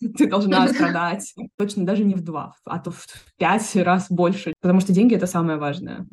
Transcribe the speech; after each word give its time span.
ты 0.16 0.26
должна 0.26 0.66
страдать. 0.68 1.34
Точно 1.56 1.84
даже 1.84 2.04
не 2.04 2.14
в 2.14 2.22
два, 2.22 2.54
а 2.64 2.78
то 2.78 2.90
в 2.90 3.06
пять 3.38 3.76
раз 3.76 4.06
больше, 4.10 4.54
потому 4.60 4.80
что 4.80 4.92
деньги— 4.92 5.14
это 5.16 5.26
самое 5.26 5.58
важное. 5.58 6.06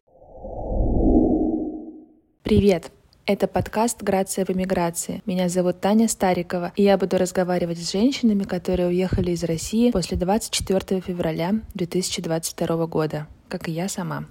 Привет! 2.43 2.91
Это 3.25 3.45
подкаст 3.47 4.01
«Грация 4.03 4.45
в 4.45 4.49
эмиграции». 4.49 5.21
Меня 5.25 5.49
зовут 5.49 5.81
Таня 5.81 6.07
Старикова, 6.07 6.71
и 6.77 6.83
я 6.83 6.97
буду 6.97 7.17
разговаривать 7.17 7.77
с 7.77 7.91
женщинами, 7.91 8.43
которые 8.43 8.87
уехали 8.87 9.31
из 9.31 9.43
России 9.43 9.91
после 9.91 10.15
24 10.15 11.01
февраля 11.01 11.55
2022 11.73 12.87
года, 12.87 13.27
как 13.49 13.67
и 13.67 13.73
я 13.73 13.89
сама. 13.89 14.27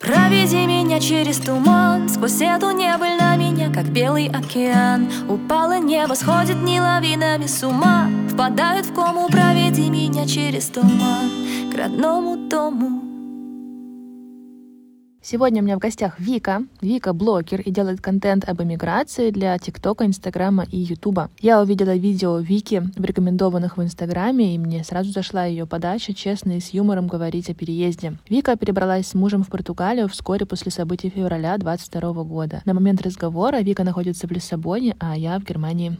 Проведи 0.00 0.66
меня 0.66 0.98
через 0.98 1.36
туман. 1.36 2.08
Сквозь 2.08 2.40
эту 2.40 2.70
небыль 2.70 3.18
на 3.18 3.36
меня, 3.36 3.70
как 3.70 3.90
белый 3.90 4.28
океан. 4.28 5.10
Упало 5.28 5.78
небо, 5.78 6.14
сходит 6.14 6.56
не 6.62 6.80
лавинами 6.80 7.46
с 7.46 7.62
ума. 7.62 8.08
Впадают 8.32 8.86
в 8.86 8.94
кому, 8.94 9.28
проведи 9.28 9.90
меня 9.90 10.26
через 10.26 10.68
туман. 10.68 11.30
К 11.70 11.76
родному 11.76 12.48
дому 12.48 13.09
Сегодня 15.22 15.60
у 15.60 15.64
меня 15.66 15.76
в 15.76 15.80
гостях 15.80 16.18
Вика. 16.18 16.62
Вика 16.80 17.12
блогер 17.12 17.60
и 17.60 17.70
делает 17.70 18.00
контент 18.00 18.48
об 18.48 18.62
эмиграции 18.62 19.30
для 19.30 19.58
ТикТока, 19.58 20.06
Инстаграма 20.06 20.64
и 20.70 20.78
Ютуба. 20.78 21.28
Я 21.40 21.60
увидела 21.60 21.94
видео 21.94 22.38
Вики 22.38 22.82
в 22.96 23.04
рекомендованных 23.04 23.76
в 23.76 23.82
Инстаграме, 23.82 24.54
и 24.54 24.58
мне 24.58 24.82
сразу 24.82 25.12
зашла 25.12 25.44
ее 25.44 25.66
подача, 25.66 26.14
честно 26.14 26.56
и 26.56 26.60
с 26.60 26.70
юмором 26.70 27.06
говорить 27.06 27.50
о 27.50 27.54
переезде. 27.54 28.16
Вика 28.30 28.56
перебралась 28.56 29.08
с 29.08 29.14
мужем 29.14 29.44
в 29.44 29.48
Португалию 29.48 30.08
вскоре 30.08 30.46
после 30.46 30.72
событий 30.72 31.10
февраля 31.10 31.58
22 31.58 32.24
года. 32.24 32.62
На 32.64 32.72
момент 32.72 33.02
разговора 33.02 33.58
Вика 33.60 33.84
находится 33.84 34.26
в 34.26 34.30
Лиссабоне, 34.30 34.96
а 35.00 35.18
я 35.18 35.38
в 35.38 35.44
Германии. 35.44 35.98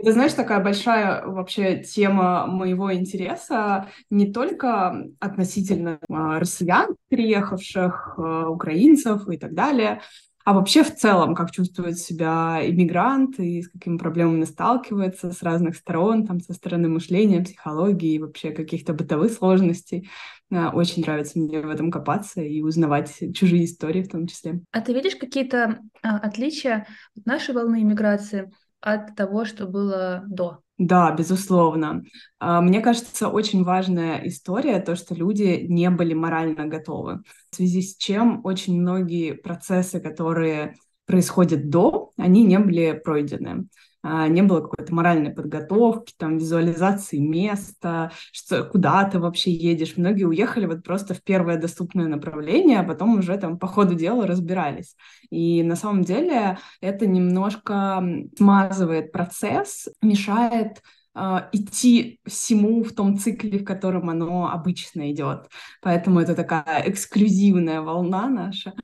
Это, 0.00 0.12
знаешь, 0.12 0.32
такая 0.32 0.60
большая 0.60 1.26
вообще 1.26 1.82
тема 1.82 2.46
моего 2.46 2.92
интереса 2.94 3.88
не 4.08 4.32
только 4.32 5.08
относительно 5.18 5.98
а, 6.08 6.40
россиян, 6.40 6.96
приехавших, 7.08 8.14
а, 8.16 8.48
украинцев 8.48 9.28
и 9.28 9.36
так 9.36 9.52
далее, 9.52 10.00
а 10.46 10.54
вообще 10.54 10.82
в 10.82 10.96
целом, 10.96 11.34
как 11.34 11.50
чувствует 11.50 11.98
себя 11.98 12.60
иммигрант 12.62 13.38
и 13.38 13.60
с 13.60 13.68
какими 13.68 13.98
проблемами 13.98 14.44
сталкивается 14.44 15.32
с 15.32 15.42
разных 15.42 15.76
сторон, 15.76 16.26
там, 16.26 16.40
со 16.40 16.54
стороны 16.54 16.88
мышления, 16.88 17.42
психологии 17.42 18.14
и 18.14 18.18
вообще 18.18 18.52
каких-то 18.52 18.94
бытовых 18.94 19.30
сложностей. 19.30 20.08
А, 20.50 20.70
очень 20.70 21.02
нравится 21.02 21.38
мне 21.38 21.60
в 21.60 21.68
этом 21.68 21.90
копаться 21.90 22.40
и 22.40 22.62
узнавать 22.62 23.14
чужие 23.34 23.66
истории 23.66 24.02
в 24.02 24.08
том 24.08 24.26
числе. 24.26 24.60
А 24.72 24.80
ты 24.80 24.94
видишь 24.94 25.16
какие-то 25.16 25.82
отличия 26.00 26.86
от 27.14 27.26
нашей 27.26 27.54
волны 27.54 27.82
иммиграции 27.82 28.50
от 28.80 29.14
того, 29.14 29.44
что 29.44 29.66
было 29.66 30.24
до. 30.26 30.60
Да, 30.78 31.12
безусловно. 31.12 32.02
А, 32.38 32.62
мне 32.62 32.80
кажется, 32.80 33.28
очень 33.28 33.64
важная 33.64 34.26
история 34.26 34.80
то, 34.80 34.96
что 34.96 35.14
люди 35.14 35.66
не 35.68 35.90
были 35.90 36.14
морально 36.14 36.66
готовы. 36.66 37.22
В 37.50 37.56
связи 37.56 37.82
с 37.82 37.96
чем 37.96 38.40
очень 38.44 38.80
многие 38.80 39.34
процессы, 39.34 40.00
которые 40.00 40.76
происходят 41.04 41.68
до, 41.68 42.12
они 42.16 42.44
не 42.44 42.58
были 42.58 42.92
пройдены. 43.04 43.66
А, 44.02 44.28
не 44.28 44.42
было 44.42 44.62
какой-то 44.62 44.94
моральной 44.94 45.30
подготовки, 45.30 46.14
там, 46.16 46.38
визуализации 46.38 47.18
места, 47.18 48.12
что, 48.32 48.64
куда 48.64 49.04
ты 49.04 49.18
вообще 49.18 49.50
едешь. 49.50 49.96
Многие 49.96 50.24
уехали 50.24 50.66
вот 50.66 50.82
просто 50.82 51.14
в 51.14 51.22
первое 51.22 51.58
доступное 51.58 52.06
направление, 52.06 52.80
а 52.80 52.84
потом 52.84 53.18
уже 53.18 53.36
там 53.36 53.58
по 53.58 53.66
ходу 53.66 53.94
дела 53.94 54.26
разбирались. 54.26 54.96
И 55.30 55.62
на 55.62 55.76
самом 55.76 56.02
деле 56.02 56.58
это 56.80 57.06
немножко 57.06 58.02
смазывает 58.36 59.12
процесс, 59.12 59.88
мешает 60.00 60.82
идти 61.14 62.20
всему 62.24 62.84
в 62.84 62.92
том 62.92 63.18
цикле, 63.18 63.58
в 63.58 63.64
котором 63.64 64.08
оно 64.10 64.50
обычно 64.50 65.10
идет. 65.10 65.48
Поэтому 65.82 66.20
это 66.20 66.34
такая 66.34 66.84
эксклюзивная 66.86 67.80
волна 67.80 68.28
наша. 68.28 68.74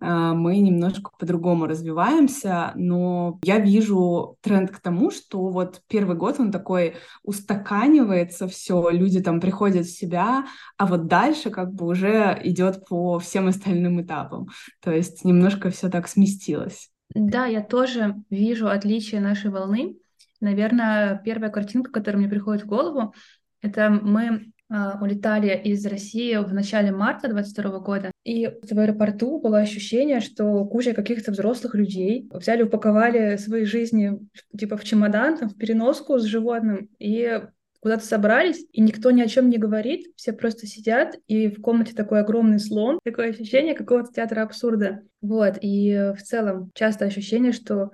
А, 0.00 0.34
мы 0.34 0.58
немножко 0.58 1.10
по-другому 1.18 1.66
развиваемся, 1.66 2.72
но 2.74 3.38
я 3.42 3.58
вижу 3.58 4.36
тренд 4.40 4.70
к 4.70 4.80
тому, 4.80 5.10
что 5.10 5.48
вот 5.48 5.82
первый 5.88 6.16
год 6.16 6.40
он 6.40 6.50
такой 6.50 6.96
устаканивается 7.22 8.48
все, 8.48 8.88
люди 8.90 9.20
там 9.20 9.40
приходят 9.40 9.86
в 9.86 9.96
себя, 9.96 10.46
а 10.78 10.86
вот 10.86 11.06
дальше 11.06 11.50
как 11.50 11.72
бы 11.74 11.86
уже 11.86 12.40
идет 12.44 12.86
по 12.86 13.18
всем 13.18 13.48
остальным 13.48 14.00
этапам. 14.00 14.48
То 14.80 14.90
есть 14.90 15.24
немножко 15.24 15.70
все 15.70 15.88
так 15.90 16.08
сместилось. 16.08 16.90
Да, 17.14 17.46
я 17.46 17.62
тоже 17.62 18.16
вижу 18.30 18.68
отличие 18.68 19.20
нашей 19.20 19.50
волны. 19.50 19.96
Наверное, 20.44 21.22
первая 21.24 21.50
картинка, 21.50 21.90
которая 21.90 22.20
мне 22.20 22.28
приходит 22.28 22.64
в 22.64 22.68
голову, 22.68 23.14
это 23.62 23.90
мы 23.90 24.50
Uh, 24.72 24.98
улетали 25.02 25.60
из 25.62 25.84
России 25.84 26.34
в 26.36 26.54
начале 26.54 26.90
марта 26.90 27.28
22 27.28 27.80
года, 27.80 28.10
и 28.24 28.46
в 28.46 28.78
аэропорту 28.78 29.38
было 29.38 29.58
ощущение, 29.58 30.20
что 30.20 30.64
куча 30.64 30.94
каких-то 30.94 31.32
взрослых 31.32 31.74
людей 31.74 32.26
взяли, 32.32 32.62
упаковали 32.62 33.36
свои 33.36 33.66
жизни 33.66 34.18
типа 34.58 34.78
в 34.78 34.84
чемодан, 34.84 35.36
там, 35.36 35.50
в 35.50 35.56
переноску 35.58 36.18
с 36.18 36.24
животным, 36.24 36.88
и 36.98 37.42
куда-то 37.80 38.06
собрались, 38.06 38.64
и 38.72 38.80
никто 38.80 39.10
ни 39.10 39.20
о 39.20 39.28
чем 39.28 39.50
не 39.50 39.58
говорит, 39.58 40.06
все 40.16 40.32
просто 40.32 40.66
сидят, 40.66 41.18
и 41.26 41.48
в 41.48 41.60
комнате 41.60 41.94
такой 41.94 42.20
огромный 42.20 42.58
слон, 42.58 43.00
такое 43.04 43.28
ощущение 43.28 43.74
какого-то 43.74 44.14
театра 44.14 44.42
абсурда. 44.42 45.02
Вот, 45.20 45.58
и 45.60 46.14
в 46.16 46.22
целом 46.22 46.70
часто 46.74 47.04
ощущение, 47.04 47.52
что 47.52 47.90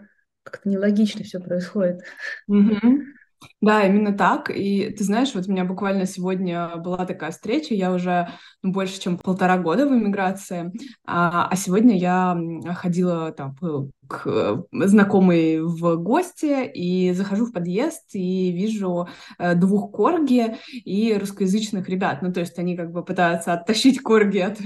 как-то 0.50 0.68
нелогично 0.68 1.24
все 1.24 1.40
происходит. 1.40 2.02
Mm-hmm. 2.50 3.02
Да, 3.60 3.86
именно 3.86 4.16
так. 4.16 4.50
И 4.50 4.90
ты 4.90 5.04
знаешь, 5.04 5.34
вот 5.34 5.46
у 5.46 5.52
меня 5.52 5.64
буквально 5.64 6.06
сегодня 6.06 6.76
была 6.76 7.06
такая 7.06 7.30
встреча, 7.30 7.74
я 7.74 7.92
уже 7.92 8.28
ну, 8.62 8.72
больше, 8.72 9.00
чем 9.00 9.18
полтора 9.18 9.58
года 9.58 9.86
в 9.86 9.92
эмиграции, 9.92 10.72
а, 11.06 11.48
а 11.48 11.56
сегодня 11.56 11.96
я 11.96 12.38
ходила 12.74 13.32
там 13.32 13.54
к 14.10 14.22
э, 14.26 14.56
знакомой 14.72 15.60
в 15.60 15.96
гости 15.96 16.66
и 16.66 17.12
захожу 17.12 17.46
в 17.46 17.52
подъезд 17.52 18.10
и 18.12 18.50
вижу 18.50 19.08
э, 19.38 19.54
двух 19.54 19.92
корги 19.92 20.56
и 20.72 21.16
русскоязычных 21.18 21.88
ребят. 21.88 22.20
Ну, 22.20 22.32
то 22.32 22.40
есть 22.40 22.58
они 22.58 22.76
как 22.76 22.90
бы 22.90 23.04
пытаются 23.04 23.52
оттащить 23.52 24.00
корги 24.00 24.38
от, 24.38 24.58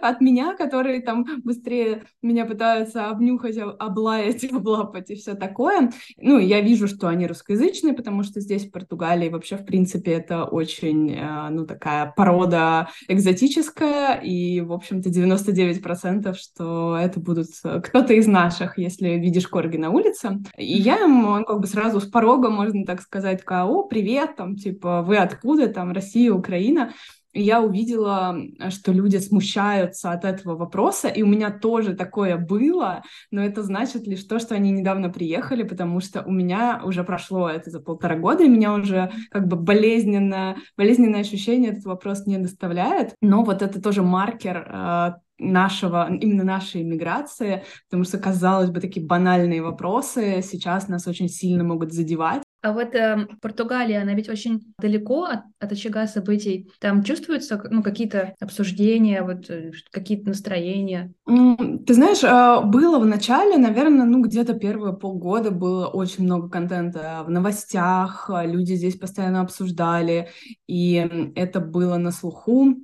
от 0.00 0.20
меня, 0.22 0.56
которые 0.56 1.02
там 1.02 1.26
быстрее 1.44 2.04
меня 2.22 2.46
пытаются 2.46 3.10
обнюхать, 3.10 3.58
облаять, 3.58 4.44
облапать 4.52 5.10
и 5.10 5.14
все 5.14 5.34
такое. 5.34 5.90
Ну, 6.16 6.38
я 6.38 6.62
вижу, 6.62 6.88
что 6.88 7.08
они 7.08 7.26
русскоязычные, 7.26 7.92
потому 7.92 8.22
что 8.22 8.40
здесь, 8.40 8.66
в 8.66 8.70
Португалии, 8.70 9.28
вообще, 9.28 9.56
в 9.56 9.66
принципе, 9.66 10.12
это 10.12 10.44
очень, 10.44 11.12
э, 11.12 11.48
ну, 11.50 11.66
такая 11.66 12.14
порода 12.16 12.88
экзотическая, 13.08 14.14
и, 14.14 14.62
в 14.62 14.72
общем-то, 14.72 15.10
99% 15.10 16.34
что 16.34 16.96
это 16.96 17.20
будут 17.20 17.48
кто-то 17.62 18.14
из 18.14 18.26
нас 18.26 18.53
наших, 18.54 18.78
если 18.78 19.10
видишь 19.10 19.48
корги 19.48 19.76
на 19.76 19.90
улице. 19.90 20.40
И 20.56 20.74
я 20.74 20.96
ему, 20.96 21.28
он 21.28 21.44
как 21.44 21.60
бы 21.60 21.66
сразу 21.66 22.00
с 22.00 22.06
порога, 22.06 22.50
можно 22.50 22.84
так 22.84 23.00
сказать, 23.00 23.42
о, 23.46 23.82
привет, 23.84 24.36
там, 24.36 24.56
типа, 24.56 25.02
вы 25.02 25.16
откуда, 25.16 25.68
там, 25.68 25.92
Россия, 25.92 26.32
Украина. 26.32 26.92
И 27.32 27.42
я 27.42 27.60
увидела, 27.60 28.36
что 28.70 28.92
люди 28.92 29.16
смущаются 29.16 30.12
от 30.12 30.24
этого 30.24 30.54
вопроса, 30.54 31.08
и 31.08 31.22
у 31.22 31.26
меня 31.26 31.50
тоже 31.50 31.94
такое 31.94 32.36
было, 32.36 33.02
но 33.32 33.42
это 33.42 33.64
значит 33.64 34.06
лишь 34.06 34.22
то, 34.22 34.38
что 34.38 34.54
они 34.54 34.70
недавно 34.70 35.10
приехали, 35.10 35.64
потому 35.64 35.98
что 35.98 36.22
у 36.22 36.30
меня 36.30 36.80
уже 36.84 37.02
прошло 37.02 37.48
это 37.48 37.70
за 37.70 37.80
полтора 37.80 38.16
года, 38.16 38.44
и 38.44 38.48
меня 38.48 38.72
уже 38.72 39.10
как 39.32 39.48
бы 39.48 39.56
болезненно, 39.56 40.54
болезненное 40.76 41.22
ощущение 41.22 41.72
этот 41.72 41.86
вопрос 41.86 42.24
не 42.24 42.38
доставляет, 42.38 43.16
но 43.20 43.42
вот 43.42 43.62
это 43.62 43.82
тоже 43.82 44.02
маркер 44.02 44.68
э, 44.70 45.12
нашего, 45.52 46.08
именно 46.12 46.44
нашей 46.44 46.82
иммиграции, 46.82 47.64
потому 47.88 48.04
что, 48.04 48.18
казалось 48.18 48.70
бы, 48.70 48.80
такие 48.80 49.06
банальные 49.06 49.62
вопросы 49.62 50.42
сейчас 50.42 50.88
нас 50.88 51.06
очень 51.06 51.28
сильно 51.28 51.64
могут 51.64 51.92
задевать. 51.92 52.42
А 52.64 52.72
вот 52.72 52.94
э, 52.94 53.28
Португалия, 53.42 54.00
она 54.00 54.14
ведь 54.14 54.30
очень 54.30 54.72
далеко 54.78 55.24
от, 55.24 55.40
от 55.60 55.72
очага 55.72 56.06
событий. 56.06 56.70
Там 56.80 57.02
чувствуются 57.04 57.62
ну, 57.70 57.82
какие-то 57.82 58.34
обсуждения, 58.40 59.22
вот 59.22 59.50
э, 59.50 59.72
какие-то 59.90 60.28
настроения? 60.28 61.12
Ты 61.26 61.92
знаешь, 61.92 62.24
э, 62.24 62.64
было 62.64 62.98
в 62.98 63.04
начале, 63.04 63.58
наверное, 63.58 64.06
ну 64.06 64.22
где-то 64.22 64.54
первые 64.54 64.96
полгода 64.96 65.50
было 65.50 65.88
очень 65.88 66.24
много 66.24 66.48
контента 66.48 67.22
в 67.26 67.30
новостях, 67.30 68.30
люди 68.32 68.72
здесь 68.72 68.96
постоянно 68.96 69.42
обсуждали, 69.42 70.30
и 70.66 71.32
это 71.34 71.60
было 71.60 71.98
на 71.98 72.12
слуху. 72.12 72.76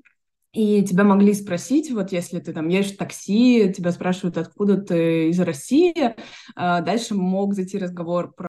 И 0.52 0.82
тебя 0.82 1.04
могли 1.04 1.32
спросить, 1.32 1.92
вот 1.92 2.10
если 2.10 2.40
ты 2.40 2.52
там 2.52 2.68
едешь 2.68 2.92
в 2.92 2.96
такси, 2.96 3.72
тебя 3.72 3.92
спрашивают, 3.92 4.36
откуда 4.36 4.78
ты 4.78 5.28
из 5.28 5.38
России, 5.38 6.16
а 6.56 6.80
дальше 6.80 7.14
мог 7.14 7.54
зайти 7.54 7.78
разговор 7.78 8.32
про 8.32 8.48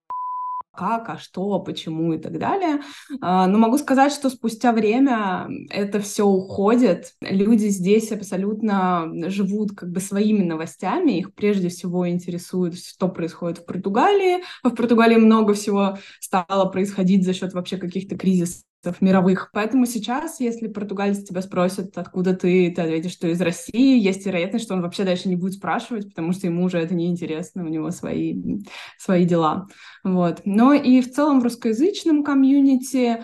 как, 0.74 1.09
а 1.09 1.18
что, 1.18 1.59
почему 1.59 2.13
и 2.13 2.18
так 2.18 2.39
далее. 2.39 2.80
А, 3.21 3.45
но 3.45 3.57
могу 3.57 3.77
сказать, 3.77 4.12
что 4.12 4.30
спустя 4.30 4.71
время 4.71 5.48
это 5.69 6.00
все 6.00 6.25
уходит. 6.25 7.13
Люди 7.21 7.68
здесь 7.68 8.12
абсолютно 8.12 9.12
живут 9.30 9.75
как 9.75 9.92
бы 9.92 10.00
своими 10.00 10.44
новостями. 10.44 11.19
Их 11.19 11.36
прежде 11.36 11.69
всего 11.69 12.09
интересует, 12.09 12.80
что 12.80 13.09
происходит 13.09 13.59
в 13.59 13.65
Португалии. 13.65 14.44
В 14.63 14.71
Португалии 14.71 15.18
много 15.18 15.53
всего 15.53 15.98
стало 16.19 16.65
происходить 16.65 17.25
за 17.25 17.33
счет 17.33 17.53
вообще 17.53 17.77
каких-то 17.77 18.18
кризисов 18.18 18.63
мировых. 19.00 19.50
Поэтому 19.54 19.86
сейчас, 19.86 20.39
если 20.39 20.68
португалец 20.68 21.24
тебя 21.24 21.42
спросит, 21.42 21.98
откуда 21.98 22.36
ты, 22.36 22.72
ты 22.72 22.81
ответишь, 22.81 23.13
что 23.13 23.28
из 23.28 23.39
России, 23.42 24.00
есть 24.00 24.25
вероятность, 24.25 24.66
что 24.66 24.74
он 24.74 24.81
вообще 24.81 25.04
дальше 25.04 25.30
не 25.30 25.36
будет 25.36 25.54
спрашивать, 25.54 26.10
потому 26.10 26.33
что 26.33 26.48
ему 26.48 26.63
уже 26.63 26.80
это 26.80 26.95
неинтересно, 26.95 27.63
у 27.63 27.68
него 27.68 27.92
свои, 27.92 28.62
свои 28.98 29.25
дела. 29.25 29.68
Вот. 30.04 30.42
Но 30.45 30.74
и 30.74 31.01
в 31.01 31.12
целом 31.12 31.39
в 31.39 31.44
русскоязычном 31.44 32.24
комьюнити 32.24 33.24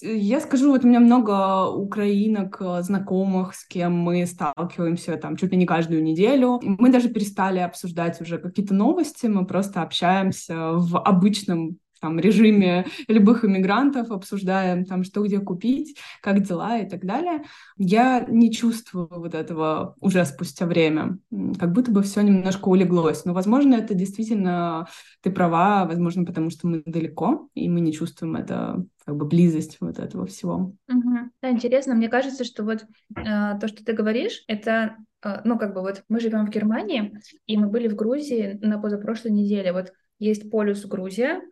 я 0.00 0.40
скажу, 0.40 0.70
вот 0.70 0.84
у 0.84 0.88
меня 0.88 1.00
много 1.00 1.66
украинок, 1.68 2.60
знакомых, 2.80 3.54
с 3.54 3.66
кем 3.66 3.92
мы 3.92 4.24
сталкиваемся 4.26 5.16
там 5.16 5.36
чуть 5.36 5.52
ли 5.52 5.58
не 5.58 5.66
каждую 5.66 6.02
неделю. 6.02 6.58
Мы 6.62 6.90
даже 6.90 7.10
перестали 7.10 7.58
обсуждать 7.58 8.18
уже 8.20 8.38
какие-то 8.38 8.72
новости, 8.72 9.26
мы 9.26 9.46
просто 9.46 9.82
общаемся 9.82 10.72
в 10.72 10.98
обычном 10.98 11.78
там, 12.00 12.18
режиме 12.18 12.86
любых 13.08 13.44
иммигрантов, 13.44 14.10
обсуждаем 14.10 14.84
там, 14.84 15.04
что 15.04 15.22
где 15.22 15.40
купить, 15.40 15.98
как 16.20 16.42
дела 16.42 16.78
и 16.78 16.88
так 16.88 17.04
далее. 17.04 17.44
Я 17.76 18.24
не 18.28 18.52
чувствую 18.52 19.08
вот 19.10 19.34
этого 19.34 19.94
уже 20.00 20.24
спустя 20.24 20.66
время. 20.66 21.18
Как 21.58 21.72
будто 21.72 21.90
бы 21.90 22.02
все 22.02 22.22
немножко 22.22 22.68
улеглось. 22.68 23.24
Но, 23.24 23.32
возможно, 23.32 23.74
это 23.74 23.94
действительно, 23.94 24.86
ты 25.22 25.30
права, 25.30 25.86
возможно, 25.86 26.24
потому 26.24 26.50
что 26.50 26.66
мы 26.66 26.82
далеко, 26.84 27.48
и 27.54 27.68
мы 27.68 27.80
не 27.80 27.92
чувствуем 27.92 28.36
это 28.36 28.84
как 29.04 29.16
бы 29.16 29.26
близость 29.26 29.76
вот 29.80 29.98
этого 29.98 30.26
всего. 30.26 30.74
Угу. 30.88 31.18
Да, 31.42 31.50
интересно. 31.50 31.94
Мне 31.94 32.08
кажется, 32.08 32.44
что 32.44 32.64
вот 32.64 32.84
э, 33.16 33.58
то, 33.60 33.68
что 33.68 33.84
ты 33.84 33.92
говоришь, 33.92 34.44
это, 34.48 34.96
э, 35.22 35.40
ну, 35.44 35.58
как 35.58 35.74
бы 35.74 35.82
вот 35.82 36.04
мы 36.08 36.20
живем 36.20 36.46
в 36.46 36.50
Германии, 36.50 37.18
и 37.46 37.58
мы 37.58 37.68
были 37.68 37.88
в 37.88 37.96
Грузии 37.96 38.58
на 38.62 38.78
позапрошлой 38.78 39.32
неделе. 39.32 39.72
Вот 39.72 39.92
есть 40.18 40.50
полюс 40.50 40.84
Грузия, 40.86 41.42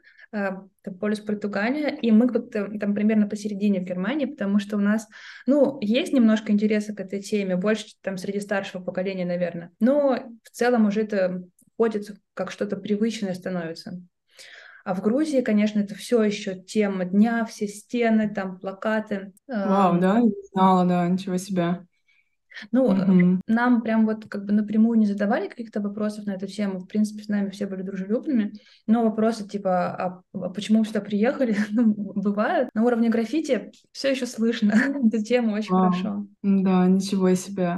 полюс 1.01 1.21
Португалия, 1.21 1.89
и 1.89 2.11
мы 2.11 2.27
вот 2.27 2.51
там 2.51 2.95
примерно 2.95 3.29
посередине 3.29 3.81
в 3.81 3.85
Германии, 3.85 4.27
потому 4.27 4.59
что 4.59 4.77
у 4.77 4.81
нас, 4.81 5.07
ну, 5.47 5.79
есть 5.81 6.13
немножко 6.13 6.53
интереса 6.53 6.95
к 6.95 7.01
этой 7.01 7.21
теме, 7.21 7.57
больше 7.57 7.87
там 8.01 8.17
среди 8.17 8.41
старшего 8.41 8.83
поколения, 8.83 9.27
наверное, 9.27 9.71
но 9.79 10.19
в 10.43 10.51
целом 10.51 10.87
уже 10.87 11.03
это 11.03 11.43
входит 11.75 12.17
как 12.35 12.51
что-то 12.51 12.77
привычное 12.77 13.35
становится. 13.35 14.01
А 14.85 14.95
в 14.95 15.03
Грузии, 15.03 15.43
конечно, 15.43 15.79
это 15.79 15.95
все 15.95 16.23
еще 16.25 16.61
тема 16.61 17.05
дня, 17.05 17.45
все 17.45 17.69
стены, 17.69 18.33
там 18.33 18.59
плакаты. 18.59 19.33
Вау, 19.47 20.01
да, 20.01 20.21
не 20.21 20.35
знала, 20.53 20.85
да, 20.85 21.07
ничего 21.09 21.37
себе. 21.37 21.87
Ну, 22.71 22.85
угу. 22.85 23.41
нам 23.47 23.83
прям 23.83 24.07
вот 24.07 24.27
как 24.29 24.45
бы 24.45 24.53
напрямую 24.53 24.99
не 24.99 25.07
задавали 25.07 25.49
каких-то 25.49 25.81
вопросов 25.81 26.27
на 26.27 26.33
эту 26.33 26.47
тему. 26.47 26.81
В 26.81 26.87
принципе, 26.87 27.23
с 27.23 27.29
нами 27.29 27.51
все 27.51 27.67
были 27.67 27.83
дружелюбными. 27.83 28.53
Но 28.87 29.05
вопросы 29.05 29.49
типа, 29.49 29.95
а, 29.95 30.23
а 30.33 30.49
почему 30.51 30.81
вы 30.81 30.85
сюда 30.87 31.01
приехали, 31.01 31.57
ну, 31.71 31.95
бывают. 32.15 32.69
На 32.75 32.85
уровне 32.85 33.09
граффити 33.09 33.73
все 33.93 34.11
еще 34.11 34.27
слышно 34.27 34.73
эту 35.07 35.23
тему 35.23 35.55
очень 35.55 35.73
Вау. 35.73 35.91
хорошо. 35.91 36.27
Да, 36.43 36.87
ничего 36.87 37.35
себе. 37.35 37.77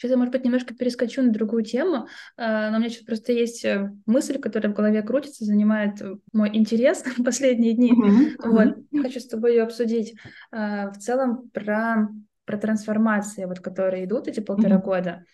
Сейчас 0.00 0.12
я, 0.12 0.16
может 0.16 0.32
быть, 0.32 0.44
немножко 0.44 0.74
перескочу 0.74 1.20
на 1.20 1.30
другую 1.30 1.62
тему, 1.62 2.06
а, 2.38 2.70
но 2.70 2.78
у 2.78 2.80
меня 2.80 2.88
сейчас 2.88 3.04
просто 3.04 3.34
есть 3.34 3.62
э, 3.66 3.92
мысль, 4.06 4.38
которая 4.38 4.72
в 4.72 4.74
голове 4.74 5.02
крутится, 5.02 5.44
занимает 5.44 6.00
э, 6.00 6.16
мой 6.32 6.56
интерес 6.56 7.04
последние 7.24 7.74
дни. 7.74 7.92
Mm-hmm. 7.92 8.48
Вот. 8.48 9.02
Хочу 9.02 9.20
с 9.20 9.26
тобой 9.26 9.56
ее 9.56 9.62
обсудить. 9.62 10.14
А, 10.52 10.90
в 10.90 10.96
целом 10.96 11.50
про 11.50 12.08
про 12.46 12.56
трансформации, 12.56 13.44
вот, 13.44 13.60
которые 13.60 14.06
идут 14.06 14.26
эти 14.26 14.40
полтора 14.40 14.76
mm-hmm. 14.76 14.82
года, 14.82 15.24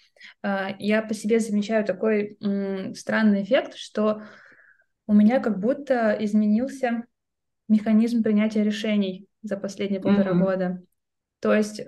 а, 0.43 0.75
я 0.81 1.01
по 1.01 1.15
себе 1.15 1.39
замечаю 1.39 1.85
такой 1.85 2.37
странный 2.97 3.45
эффект, 3.45 3.77
что 3.77 4.23
у 5.07 5.15
меня 5.15 5.39
как 5.39 5.61
будто 5.61 6.17
изменился 6.19 7.05
механизм 7.69 8.25
принятия 8.25 8.65
решений 8.65 9.29
за 9.43 9.57
последние 9.57 10.01
полтора 10.01 10.33
mm-hmm. 10.33 10.45
года. 10.45 10.83
То 11.39 11.55
есть 11.55 11.81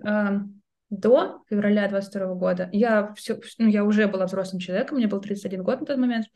до 0.91 1.43
февраля 1.49 1.89
22 1.89 2.35
года 2.35 2.69
я 2.73 3.13
все, 3.15 3.39
ну, 3.59 3.69
я 3.69 3.85
уже 3.85 4.07
была 4.09 4.27
взрослым 4.27 4.61
человеком, 4.61 4.99
мне 4.99 5.07
был 5.07 5.21
31 5.21 5.63
год 5.63 5.81
на 5.81 5.87
тот 5.87 5.99
момент, 5.99 6.27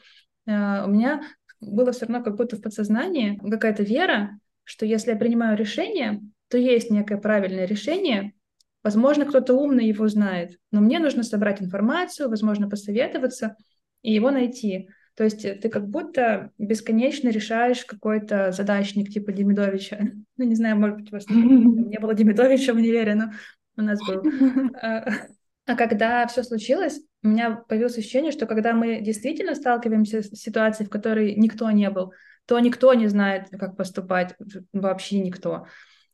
uh, 0.48 0.84
у 0.84 0.88
меня 0.88 1.22
было 1.60 1.92
все 1.92 2.06
равно 2.06 2.22
как 2.22 2.36
будто 2.36 2.56
в 2.56 2.62
подсознании 2.62 3.38
какая-то 3.38 3.82
вера, 3.82 4.38
что 4.64 4.84
если 4.84 5.12
я 5.12 5.16
принимаю 5.16 5.56
решение, 5.56 6.20
то 6.48 6.58
есть 6.58 6.90
некое 6.90 7.16
правильное 7.16 7.64
решение, 7.64 8.34
возможно, 8.82 9.24
кто-то 9.24 9.54
умный 9.54 9.86
его 9.86 10.08
знает, 10.08 10.58
но 10.70 10.80
мне 10.80 10.98
нужно 10.98 11.22
собрать 11.22 11.62
информацию, 11.62 12.28
возможно, 12.28 12.68
посоветоваться 12.68 13.56
и 14.02 14.12
его 14.12 14.30
найти. 14.30 14.88
То 15.14 15.24
есть 15.24 15.42
ты 15.42 15.68
как 15.68 15.88
будто 15.88 16.50
бесконечно 16.58 17.28
решаешь 17.28 17.84
какой-то 17.84 18.50
задачник 18.52 19.10
типа 19.10 19.32
Демидовича. 19.32 19.98
Ну, 20.38 20.46
не 20.46 20.54
знаю, 20.54 20.76
может 20.76 20.96
быть, 20.96 21.12
у 21.12 21.16
вас 21.16 21.26
не 21.30 21.98
было 21.98 22.14
Демидовича 22.14 22.72
в 22.72 22.76
универе, 22.76 23.14
но 23.14 23.32
у 23.76 23.82
нас 23.82 23.98
был. 24.06 24.22
А, 24.82 25.04
а 25.66 25.76
когда 25.76 26.26
все 26.26 26.42
случилось, 26.42 27.00
у 27.22 27.28
меня 27.28 27.62
появилось 27.68 27.96
ощущение, 27.96 28.32
что 28.32 28.46
когда 28.46 28.72
мы 28.72 29.00
действительно 29.00 29.54
сталкиваемся 29.54 30.22
с 30.22 30.30
ситуацией, 30.30 30.88
в 30.88 30.90
которой 30.90 31.34
никто 31.36 31.70
не 31.70 31.88
был, 31.88 32.12
то 32.46 32.58
никто 32.58 32.92
не 32.94 33.06
знает, 33.06 33.48
как 33.50 33.76
поступать, 33.76 34.34
вообще 34.72 35.20
никто. 35.20 35.66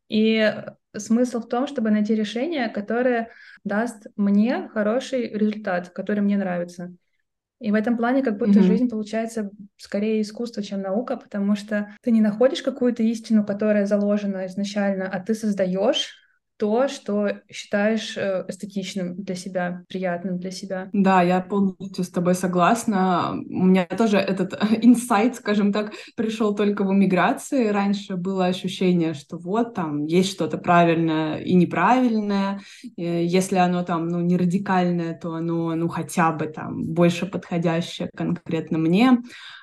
И 0.09 0.55
смысл 0.97 1.41
в 1.41 1.49
том, 1.49 1.67
чтобы 1.67 1.91
найти 1.91 2.15
решение, 2.15 2.69
которое 2.69 3.31
даст 3.65 4.07
мне 4.17 4.69
хороший 4.69 5.29
результат, 5.29 5.91
который 5.91 6.21
мне 6.21 6.37
нравится. 6.37 6.95
И 7.61 7.73
в 7.73 7.75
этом 7.75 7.97
плане 7.97 8.23
как 8.23 8.39
будто 8.39 8.61
mm-hmm. 8.61 8.63
жизнь 8.63 8.89
получается 8.89 9.51
скорее 9.77 10.23
искусство, 10.23 10.63
чем 10.63 10.81
наука, 10.81 11.17
потому 11.17 11.57
что 11.57 11.93
ты 12.03 12.13
не 12.13 12.21
находишь 12.21 12.63
какую-то 12.63 13.03
истину, 13.03 13.45
которая 13.45 13.85
заложена 13.85 14.47
изначально, 14.47 15.09
а 15.09 15.21
ты 15.21 15.35
создаешь 15.35 16.15
то, 16.59 16.89
что 16.89 17.29
считаешь 17.51 18.17
э, 18.17 18.45
эстетичным 18.49 19.15
для 19.15 19.37
себя, 19.37 19.85
приятным 19.89 20.39
для 20.39 20.51
себя. 20.51 20.91
Да, 20.93 21.23
я 21.23 21.41
полностью 21.41 22.05
с 22.05 22.11
тобой 22.11 22.35
согласна. 22.35 23.37
У 23.49 23.65
меня 23.65 23.87
тоже 23.87 24.19
этот 24.19 24.55
инсайт, 24.83 25.37
скажем 25.37 25.73
так, 25.73 25.93
пришел 26.17 26.55
только 26.55 26.85
в 26.85 26.93
эмиграции. 26.93 27.69
Раньше 27.69 28.17
было 28.17 28.47
ощущение, 28.47 29.15
что 29.15 29.39
вот 29.39 29.75
там 29.75 30.05
есть 30.05 30.33
что-то 30.33 30.59
правильное 30.59 31.39
и 31.39 31.55
неправильное. 31.55 32.61
Если 32.97 33.57
оно 33.57 33.85
там, 33.85 34.09
ну, 34.09 34.21
не 34.21 34.37
радикальное, 34.37 35.17
то 35.17 35.35
оно, 35.35 35.77
ну, 35.77 35.89
хотя 35.89 36.33
бы 36.33 36.47
там 36.47 36.85
больше 36.87 37.27
подходящее 37.27 38.11
конкретно 38.17 38.79
мне. 38.79 39.19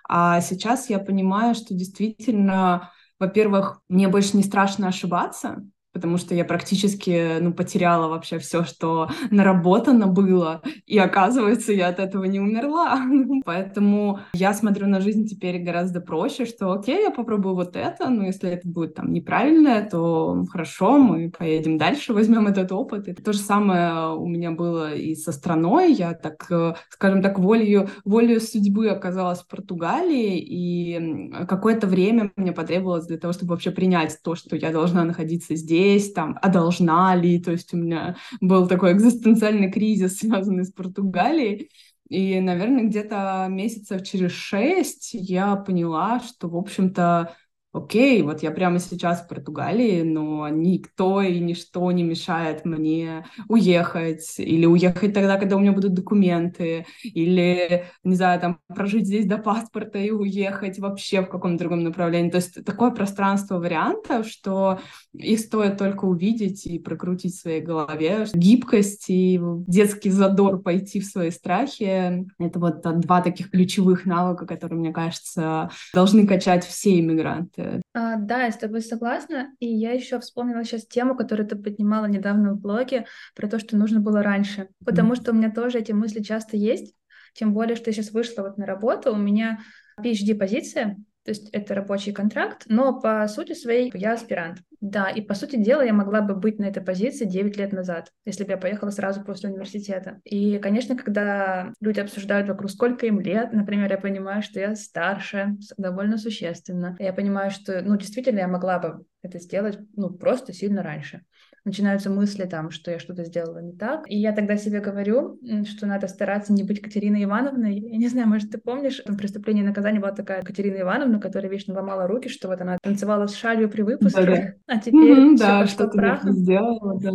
А 0.08 0.40
сейчас 0.40 0.90
я 0.90 1.00
понимаю, 1.00 1.56
что 1.56 1.74
действительно 1.74 2.92
во-первых, 3.20 3.80
мне 3.88 4.10
больше 4.10 4.36
не 4.36 4.44
страшно 4.44 4.90
ошибаться, 4.90 5.64
потому 5.96 6.18
что 6.18 6.36
я 6.36 6.44
практически, 6.44 7.40
ну, 7.40 7.54
потеряла 7.54 8.10
вообще 8.10 8.38
все, 8.38 8.66
что 8.66 9.10
наработано 9.32 10.08
было, 10.08 10.62
и 10.86 10.98
оказывается, 10.98 11.72
я 11.72 11.88
от 11.88 12.00
этого 12.00 12.26
не 12.26 12.42
умерла. 12.42 13.00
Поэтому 13.46 14.20
я 14.34 14.54
смотрю 14.54 14.88
на 14.88 15.00
жизнь 15.00 15.26
теперь 15.26 15.64
гораздо 15.64 16.02
проще, 16.02 16.46
что 16.46 16.74
окей, 16.74 17.02
я 17.02 17.12
попробую 17.12 17.56
вот 17.56 17.78
это, 17.78 18.10
но 18.10 18.26
если 18.26 18.50
это 18.50 18.68
будет 18.68 18.96
там 18.96 19.14
неправильное, 19.14 19.90
то 19.90 20.44
хорошо, 20.52 20.98
мы 20.98 21.32
поедем 21.32 21.78
дальше, 21.78 22.14
возьмем 22.14 22.48
этот 22.48 22.74
опыт. 22.74 23.08
И 23.08 23.14
то 23.14 23.32
же 23.32 23.40
самое 23.40 24.18
у 24.18 24.28
меня 24.28 24.52
было 24.52 24.94
и 24.94 25.16
со 25.16 25.32
страной. 25.32 25.94
Я 25.94 26.14
так, 26.14 26.46
э, 26.52 26.74
скажем 26.90 27.22
так, 27.22 27.40
волею, 27.40 27.88
волею 28.04 28.42
судьбы 28.42 28.90
оказалась 28.90 29.40
в 29.40 29.48
Португалии, 29.48 30.40
и 30.40 31.32
какое-то 31.48 31.88
время 31.88 32.34
мне 32.36 32.52
потребовалось 32.52 33.06
для 33.06 33.18
того, 33.18 33.32
чтобы 33.32 33.52
вообще 33.52 33.72
принять 33.72 34.20
то, 34.22 34.36
что 34.36 34.58
я 34.58 34.72
должна 34.72 35.06
находиться 35.06 35.56
здесь, 35.56 35.85
есть, 35.94 36.14
там, 36.14 36.38
а 36.42 36.50
должна 36.50 37.16
ли, 37.16 37.40
то 37.40 37.52
есть 37.52 37.74
у 37.74 37.78
меня 37.78 38.16
был 38.42 38.68
такой 38.68 38.94
экзистенциальный 38.94 39.72
кризис, 39.72 40.18
связанный 40.20 40.66
с 40.66 40.72
Португалией, 40.72 41.70
и, 42.10 42.40
наверное, 42.40 42.84
где-то 42.84 43.48
месяцев 43.50 44.04
через 44.04 44.32
шесть 44.32 45.10
я 45.14 45.56
поняла, 45.56 46.20
что, 46.20 46.48
в 46.48 46.56
общем-то, 46.56 47.36
окей, 47.76 48.22
вот 48.22 48.42
я 48.42 48.52
прямо 48.52 48.80
сейчас 48.80 49.22
в 49.22 49.28
Португалии, 49.28 50.02
но 50.02 50.48
никто 50.48 51.22
и 51.22 51.40
ничто 51.40 51.92
не 51.92 52.04
мешает 52.04 52.64
мне 52.64 53.26
уехать, 53.50 54.36
или 54.38 54.66
уехать 54.66 55.14
тогда, 55.14 55.38
когда 55.38 55.58
у 55.58 55.60
меня 55.60 55.74
будут 55.74 55.94
документы, 55.94 56.86
или, 57.04 57.86
не 58.04 58.16
знаю, 58.16 58.40
там, 58.40 58.60
прожить 58.68 59.08
здесь 59.08 59.26
до 59.26 59.38
паспорта 59.38 60.00
и 60.00 60.12
уехать 60.12 60.80
вообще 60.80 61.22
в 61.22 61.28
каком-то 61.28 61.60
другом 61.60 61.84
направлении. 61.84 62.30
То 62.30 62.38
есть 62.38 62.64
такое 62.64 62.92
пространство 62.92 63.60
вариантов, 63.60 64.28
что 64.28 64.80
их 65.14 65.40
стоит 65.40 65.78
только 65.78 66.06
увидеть 66.06 66.66
и 66.66 66.80
прокрутить 66.80 67.36
в 67.36 67.42
своей 67.42 67.62
голове. 67.62 68.26
Гибкость 68.34 69.06
и 69.10 69.40
детский 69.68 70.12
задор 70.12 70.62
пойти 70.62 71.02
в 71.02 71.06
свои 71.06 71.30
страхи— 71.30 72.26
это 72.40 72.60
вот 72.60 72.82
два 73.02 73.22
таких 73.22 73.52
ключевых 73.52 74.06
навыка, 74.06 74.46
которые, 74.46 74.80
мне 74.80 74.94
кажется, 74.94 75.70
должны 75.94 76.26
качать 76.26 76.66
все 76.66 77.00
иммигранты. 77.00 77.65
А, 77.94 78.16
да, 78.18 78.46
я 78.46 78.52
с 78.52 78.58
тобой 78.58 78.82
согласна. 78.82 79.54
И 79.60 79.68
я 79.68 79.92
еще 79.92 80.20
вспомнила 80.20 80.64
сейчас 80.64 80.86
тему, 80.86 81.16
которую 81.16 81.48
ты 81.48 81.56
поднимала 81.56 82.06
недавно 82.06 82.54
в 82.54 82.60
блоге, 82.60 83.06
про 83.36 83.48
то, 83.48 83.60
что 83.60 83.78
нужно 83.78 84.00
было 84.00 84.22
раньше. 84.22 84.70
Потому 84.86 85.14
mm-hmm. 85.14 85.22
что 85.22 85.32
у 85.32 85.36
меня 85.36 85.52
тоже 85.52 85.80
эти 85.80 85.92
мысли 85.92 86.22
часто 86.22 86.58
есть. 86.58 86.96
Тем 87.34 87.54
более, 87.54 87.76
что 87.76 87.90
я 87.90 87.94
сейчас 87.94 88.12
вышла 88.12 88.44
вот 88.44 88.58
на 88.58 88.66
работу, 88.66 89.14
у 89.14 89.18
меня 89.18 89.60
PhD-позиция, 90.02 90.98
то 91.26 91.32
есть 91.32 91.50
это 91.50 91.74
рабочий 91.74 92.14
контракт, 92.14 92.66
но 92.68 93.02
по 93.02 93.28
сути 93.28 93.54
своей 93.54 93.92
я 93.96 94.14
аспирант. 94.14 94.60
Да, 94.80 95.10
и 95.10 95.22
по 95.22 95.34
сути 95.34 95.56
дела 95.56 95.82
я 95.82 95.92
могла 95.92 96.22
бы 96.22 96.36
быть 96.36 96.60
на 96.60 96.66
этой 96.66 96.84
позиции 96.84 97.26
9 97.26 97.58
лет 97.58 97.74
назад, 97.74 98.12
если 98.26 98.44
бы 98.44 98.52
я 98.52 98.58
поехала 98.58 98.92
сразу 98.92 99.24
после 99.24 99.50
университета. 99.50 100.22
И, 100.24 100.60
конечно, 100.60 100.96
когда 100.96 101.74
люди 101.82 102.00
обсуждают 102.00 102.48
вокруг, 102.48 102.70
сколько 102.70 103.08
им 103.08 103.20
лет, 103.20 103.54
например, 103.54 103.90
я 103.90 103.98
понимаю, 103.98 104.44
что 104.44 104.60
я 104.60 104.76
старше, 104.76 105.58
довольно 105.78 106.20
существенно. 106.20 106.96
Я 107.00 107.12
понимаю, 107.12 107.50
что, 107.50 107.82
ну, 107.82 107.98
действительно, 107.98 108.40
я 108.40 108.48
могла 108.48 108.78
бы 108.78 109.06
это 109.24 109.40
сделать, 109.40 109.80
ну, 109.96 110.12
просто 110.12 110.54
сильно 110.54 110.84
раньше 110.84 111.24
начинаются 111.66 112.10
мысли 112.10 112.46
там, 112.46 112.70
что 112.70 112.92
я 112.92 113.00
что-то 113.00 113.26
сделала 113.26 113.60
не 113.60 113.74
так. 113.74 114.04
И 114.08 114.18
я 114.18 114.32
тогда 114.32 114.56
себе 114.56 114.80
говорю, 114.80 115.40
что 115.66 115.88
надо 115.88 116.08
стараться 116.08 116.54
не 116.54 116.64
быть 116.64 116.82
Катериной 116.82 117.24
Ивановной. 117.24 117.80
Я 117.80 117.98
не 117.98 118.08
знаю, 118.08 118.28
может, 118.28 118.52
ты 118.52 118.60
помнишь, 118.60 119.02
в 119.06 119.18
«Преступлении 119.18 119.64
и 119.64 119.66
наказании» 119.66 120.00
была 120.00 120.12
такая 120.12 120.44
Катерина 120.44 120.82
Ивановна, 120.82 121.20
которая 121.20 121.52
вечно 121.52 121.74
ломала 121.74 122.08
руки, 122.08 122.30
что 122.30 122.48
вот 122.48 122.62
она 122.62 122.78
танцевала 122.82 123.26
с 123.28 123.36
шалью 123.36 123.70
при 123.70 123.82
выпуске, 123.82 124.22
да, 124.22 124.36
да. 124.36 124.54
а 124.68 124.80
теперь 124.80 125.12
mm-hmm, 125.12 125.36
все 125.36 125.46
да, 125.46 125.68
что 125.68 125.88
прахом. 125.88 126.34
сделала, 126.34 127.00
да. 127.02 127.12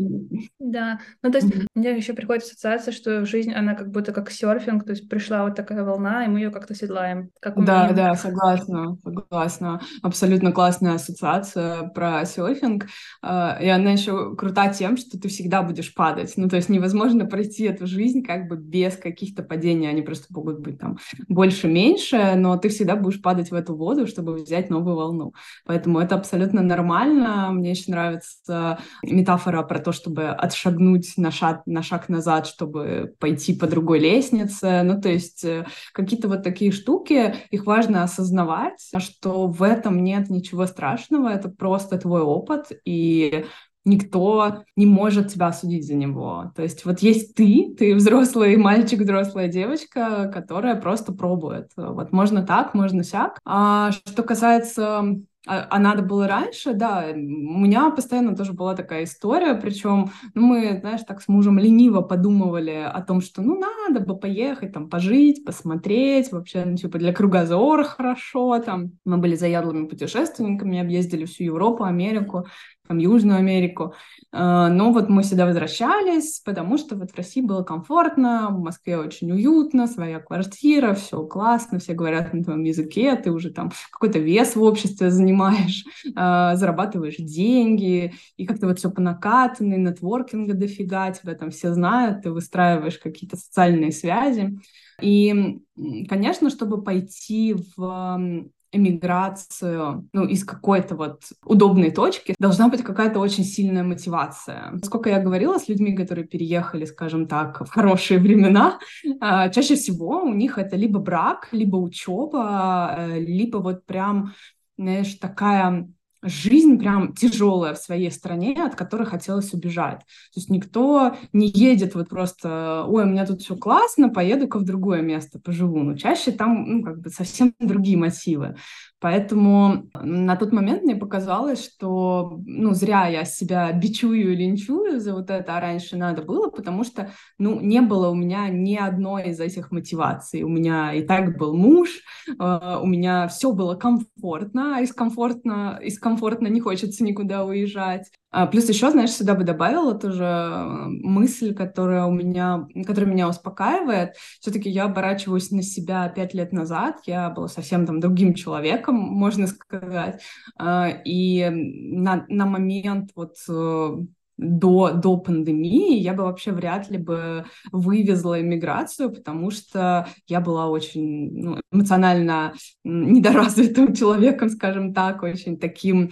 Да, 0.59 1.01
ну 1.23 1.31
то 1.31 1.39
есть 1.39 1.49
mm-hmm. 1.49 1.67
мне 1.75 1.97
еще 1.97 2.13
приходит 2.13 2.43
ассоциация, 2.43 2.93
что 2.93 3.25
жизнь, 3.25 3.53
она 3.53 3.75
как 3.75 3.91
будто 3.91 4.13
как 4.13 4.31
серфинг, 4.31 4.85
то 4.85 4.91
есть 4.91 5.09
пришла 5.09 5.45
вот 5.45 5.55
такая 5.55 5.85
волна, 5.85 6.25
и 6.25 6.29
мы 6.29 6.41
ее 6.41 6.51
как-то 6.51 6.75
седлаем. 6.75 7.31
Как 7.41 7.55
да, 7.65 7.83
умеем. 7.83 7.97
да, 7.97 8.15
согласна, 8.15 8.97
согласна. 9.03 9.81
Абсолютно 10.03 10.53
классная 10.53 10.95
ассоциация 10.95 11.89
про 11.95 12.25
серфинг. 12.25 12.87
А, 13.23 13.59
и 13.61 13.69
она 13.69 13.93
еще 13.93 14.35
крута 14.41 14.69
тем, 14.69 14.97
что 14.97 15.21
ты 15.21 15.29
всегда 15.29 15.61
будешь 15.61 15.93
падать. 15.93 16.33
Ну, 16.39 16.49
то 16.49 16.57
есть 16.57 16.71
невозможно 16.71 17.27
пройти 17.27 17.65
эту 17.65 17.87
жизнь 17.87 18.23
как 18.23 18.49
бы 18.49 18.57
без 18.57 18.97
каких-то 18.97 19.43
падений. 19.43 19.87
Они 19.87 20.01
просто 20.01 20.29
могут 20.31 20.61
быть 20.61 20.79
там 20.79 20.97
больше-меньше, 21.29 22.37
но 22.37 22.57
ты 22.57 22.71
всегда 22.71 22.97
будешь 22.97 23.21
падать 23.21 23.51
в 23.51 23.55
эту 23.55 23.77
воду, 23.77 24.07
чтобы 24.07 24.33
взять 24.33 24.71
новую 24.71 24.97
волну. 24.97 25.35
Поэтому 25.67 25.99
это 25.99 26.15
абсолютно 26.15 26.63
нормально. 26.63 27.51
Мне 27.53 27.73
еще 27.73 27.91
нравится 27.91 28.79
метафора 29.03 29.63
про 29.63 29.79
то, 29.79 29.93
чтобы 29.93 30.29
отшагнуть 30.29 31.19
на 31.19 31.31
шаг, 31.31 31.61
на 31.67 31.83
шаг 31.83 32.09
назад, 32.09 32.47
чтобы 32.47 33.13
пойти 33.19 33.55
по 33.55 33.67
другой 33.67 33.99
лестнице. 33.99 34.81
Ну, 34.85 34.99
то 34.99 35.11
есть 35.11 35.45
э, 35.45 35.67
какие-то 35.93 36.29
вот 36.29 36.43
такие 36.43 36.73
штуки, 36.73 37.35
их 37.51 37.67
важно 37.67 38.05
осознавать, 38.05 38.91
что 39.01 39.49
в 39.49 39.63
этом 39.63 40.03
нет 40.03 40.31
ничего 40.31 40.65
страшного, 40.65 41.29
это 41.29 41.51
просто 41.51 41.99
твой 41.99 42.23
опыт, 42.23 42.69
и 42.87 43.45
никто 43.85 44.65
не 44.77 44.87
может 44.87 45.29
тебя 45.29 45.49
осудить 45.49 45.87
за 45.87 45.95
него. 45.95 46.53
То 46.55 46.63
есть 46.63 46.85
вот 46.85 47.01
есть 47.01 47.35
ты, 47.35 47.75
ты 47.79 47.95
взрослый 47.95 48.57
мальчик, 48.57 49.01
взрослая 49.01 49.49
девочка, 49.49 50.31
которая 50.33 50.77
просто 50.77 51.13
пробует. 51.13 51.71
Вот 51.77 52.13
можно 52.13 52.43
так, 52.45 52.75
можно 52.75 53.05
сяк. 53.05 53.39
А 53.45 53.91
что 53.93 54.23
касается 54.23 55.21
а, 55.47 55.67
а 55.71 55.79
надо 55.79 56.03
было 56.03 56.29
раньше, 56.29 56.75
да, 56.75 57.07
у 57.13 57.17
меня 57.17 57.91
постоянно 57.91 58.37
тоже 58.37 58.53
была 58.53 58.77
такая 58.77 59.05
история, 59.05 59.55
причем 59.55 60.11
ну, 60.35 60.43
мы, 60.43 60.79
знаешь, 60.81 61.01
так 61.09 61.23
с 61.23 61.29
мужем 61.29 61.59
лениво 61.59 62.03
подумывали 62.03 62.87
о 62.87 63.01
том, 63.01 63.23
что 63.23 63.41
ну 63.41 63.59
надо 63.59 64.05
бы 64.05 64.19
поехать, 64.19 64.75
там, 64.75 64.91
пожить, 64.91 65.43
посмотреть, 65.43 66.31
вообще, 66.31 66.67
ну, 66.67 66.77
типа, 66.77 66.99
для 66.99 67.15
кругозора 67.15 67.85
хорошо, 67.85 68.59
там, 68.59 68.93
мы 69.07 69.17
были 69.17 69.35
заядлыми 69.35 69.87
путешественниками, 69.87 70.79
объездили 70.79 71.25
всю 71.25 71.45
Европу, 71.45 71.85
Америку, 71.85 72.47
там, 72.91 72.99
Южную 72.99 73.39
Америку. 73.39 73.95
А, 74.33 74.69
но 74.69 74.93
вот 74.93 75.09
мы 75.09 75.23
сюда 75.23 75.47
возвращались, 75.47 76.41
потому 76.45 76.77
что 76.77 76.97
вот 76.97 77.13
в 77.13 77.17
России 77.17 77.41
было 77.41 77.63
комфортно, 77.63 78.49
в 78.51 78.59
Москве 78.59 78.99
очень 78.99 79.31
уютно, 79.31 79.87
своя 79.87 80.19
квартира, 80.19 80.95
все 80.95 81.25
классно, 81.25 81.79
все 81.79 81.95
говорят 81.95 82.35
на 82.35 82.43
твоем 82.43 82.65
языке, 82.65 83.15
ты 83.15 83.31
уже 83.31 83.51
там 83.51 83.71
какой-то 83.93 84.19
вес 84.19 84.57
в 84.57 84.63
обществе 84.63 85.13
занимаешь, 85.13 85.85
а, 86.17 86.57
зарабатываешь 86.57 87.17
деньги, 87.19 88.13
и 88.37 88.45
как-то 88.45 88.67
вот 88.67 88.81
все 88.81 88.91
по 88.91 89.01
накатанной, 89.01 89.79
нетворкинга 89.79 90.55
дофига, 90.55 91.13
тебя 91.13 91.35
там 91.35 91.53
все 91.53 91.73
знают, 91.73 92.23
ты 92.23 92.33
выстраиваешь 92.33 92.99
какие-то 92.99 93.37
социальные 93.37 93.93
связи. 93.93 94.59
И, 95.01 95.61
конечно, 96.09 96.51
чтобы 96.51 96.83
пойти 96.83 97.55
в 97.77 98.51
эмиграцию, 98.73 100.09
ну, 100.13 100.25
из 100.25 100.45
какой-то 100.45 100.97
вот 100.97 101.23
удобной 101.45 101.91
точки, 101.91 102.35
должна 102.39 102.69
быть 102.69 102.83
какая-то 102.83 103.19
очень 103.19 103.45
сильная 103.45 103.83
мотивация. 103.83 104.73
Сколько 104.85 105.11
я 105.11 105.21
говорила 105.21 105.59
с 105.59 105.69
людьми, 105.69 105.97
которые 105.97 106.27
переехали, 106.27 106.85
скажем 106.85 107.27
так, 107.27 107.61
в 107.61 107.71
хорошие 107.71 108.21
времена, 108.21 108.79
а, 109.21 109.49
чаще 109.49 109.75
всего 109.75 110.23
у 110.23 110.33
них 110.33 110.59
это 110.59 110.77
либо 110.77 111.01
брак, 111.01 111.49
либо 111.53 111.77
учеба, 111.77 112.95
э, 112.99 113.19
либо 113.19 113.59
вот 113.59 113.87
прям, 113.87 114.35
знаешь, 114.77 115.15
такая 115.15 115.89
жизнь 116.23 116.79
прям 116.79 117.15
тяжелая 117.15 117.75
в 117.75 117.79
своей 117.79 118.11
стране, 118.11 118.55
от 118.63 118.75
которой 118.75 119.07
хотелось 119.07 119.55
убежать. 119.55 120.01
То 120.01 120.41
есть 120.41 120.51
никто 120.51 121.17
не 121.33 121.49
едет 121.49 121.95
вот 121.95 122.09
просто, 122.09 122.85
ой, 122.87 123.05
у 123.05 123.07
меня 123.07 123.27
тут 123.27 123.41
все 123.41 123.57
классно, 123.57 124.09
поеду-ка 124.09 124.59
в 124.59 124.65
другое 124.65 125.03
место 125.03 125.39
поживу. 125.39 125.81
Но 125.81 125.97
чаще 125.97 126.33
там 126.33 126.65
ну, 126.67 126.83
как 126.85 127.01
бы 127.01 127.11
совсем 127.11 127.55
другие 127.59 127.97
мотивы. 127.97 128.57
Поэтому 129.01 129.89
на 129.95 130.37
тот 130.37 130.53
момент 130.53 130.83
мне 130.83 130.95
показалось, 130.95 131.65
что 131.65 132.39
ну, 132.45 132.75
зря 132.75 133.07
я 133.07 133.25
себя 133.25 133.73
бичую 133.73 134.33
и 134.33 134.37
линчую 134.37 135.01
за 135.01 135.15
вот 135.15 135.31
это, 135.31 135.57
а 135.57 135.61
раньше 135.61 135.97
надо 135.97 136.23
было, 136.23 136.51
потому 136.51 136.85
что 136.85 137.11
ну, 137.39 137.61
не 137.61 137.81
было 137.81 138.11
у 138.11 138.15
меня 138.15 138.49
ни 138.51 138.77
одной 138.77 139.31
из 139.31 139.41
этих 139.41 139.71
мотиваций. 139.71 140.43
У 140.43 140.49
меня 140.49 140.93
и 140.93 141.03
так 141.03 141.39
был 141.39 141.57
муж, 141.57 142.03
э, 142.29 142.79
у 142.83 142.87
меня 142.87 143.29
все 143.29 143.53
было 143.53 143.75
комфортно, 143.75 144.77
а 144.77 144.81
из 144.81 144.93
комфортно, 144.93 145.81
из 145.83 145.99
комфортно 145.99 146.49
не 146.49 146.61
хочется 146.61 147.03
никуда 147.03 147.45
уезжать. 147.45 148.11
А 148.33 148.47
плюс 148.47 148.69
еще, 148.69 148.91
знаешь, 148.91 149.11
сюда 149.11 149.35
бы 149.35 149.43
добавила 149.43 149.95
тоже 149.95 150.25
э, 150.25 150.87
мысль, 150.87 151.53
которая 151.53 152.05
у 152.05 152.13
меня, 152.13 152.69
которая 152.87 153.11
меня 153.11 153.29
успокаивает. 153.29 154.15
Все-таки 154.41 154.71
я 154.71 154.85
оборачиваюсь 154.85 155.51
на 155.51 155.63
себя 155.63 156.09
пять 156.09 156.33
лет 156.33 156.53
назад, 156.53 156.99
я 157.07 157.29
была 157.31 157.49
совсем 157.49 157.87
там 157.87 157.99
другим 157.99 158.35
человеком, 158.35 158.90
можно 158.93 159.47
сказать. 159.47 160.23
А, 160.59 160.89
и 161.05 161.49
на, 161.51 162.25
на 162.29 162.47
момент 162.47 163.11
вот 163.15 163.37
э, 163.49 163.97
до, 164.41 164.93
до 164.93 165.19
пандемии 165.19 165.99
я 165.99 166.15
бы 166.15 166.23
вообще 166.25 166.53
вряд 166.53 166.91
ли 166.91 166.97
бы 166.99 167.45
вывезла 167.73 168.41
иммиграцию, 168.41 169.13
потому 169.13 169.51
что 169.51 170.09
я 170.27 170.41
была 170.41 170.69
очень 170.69 171.31
ну, 171.33 171.61
эмоционально 171.71 172.55
недоразвитым 172.83 173.95
человеком, 173.95 174.49
скажем 174.49 174.95
так, 174.95 175.23
очень 175.23 175.59
таким 175.59 176.11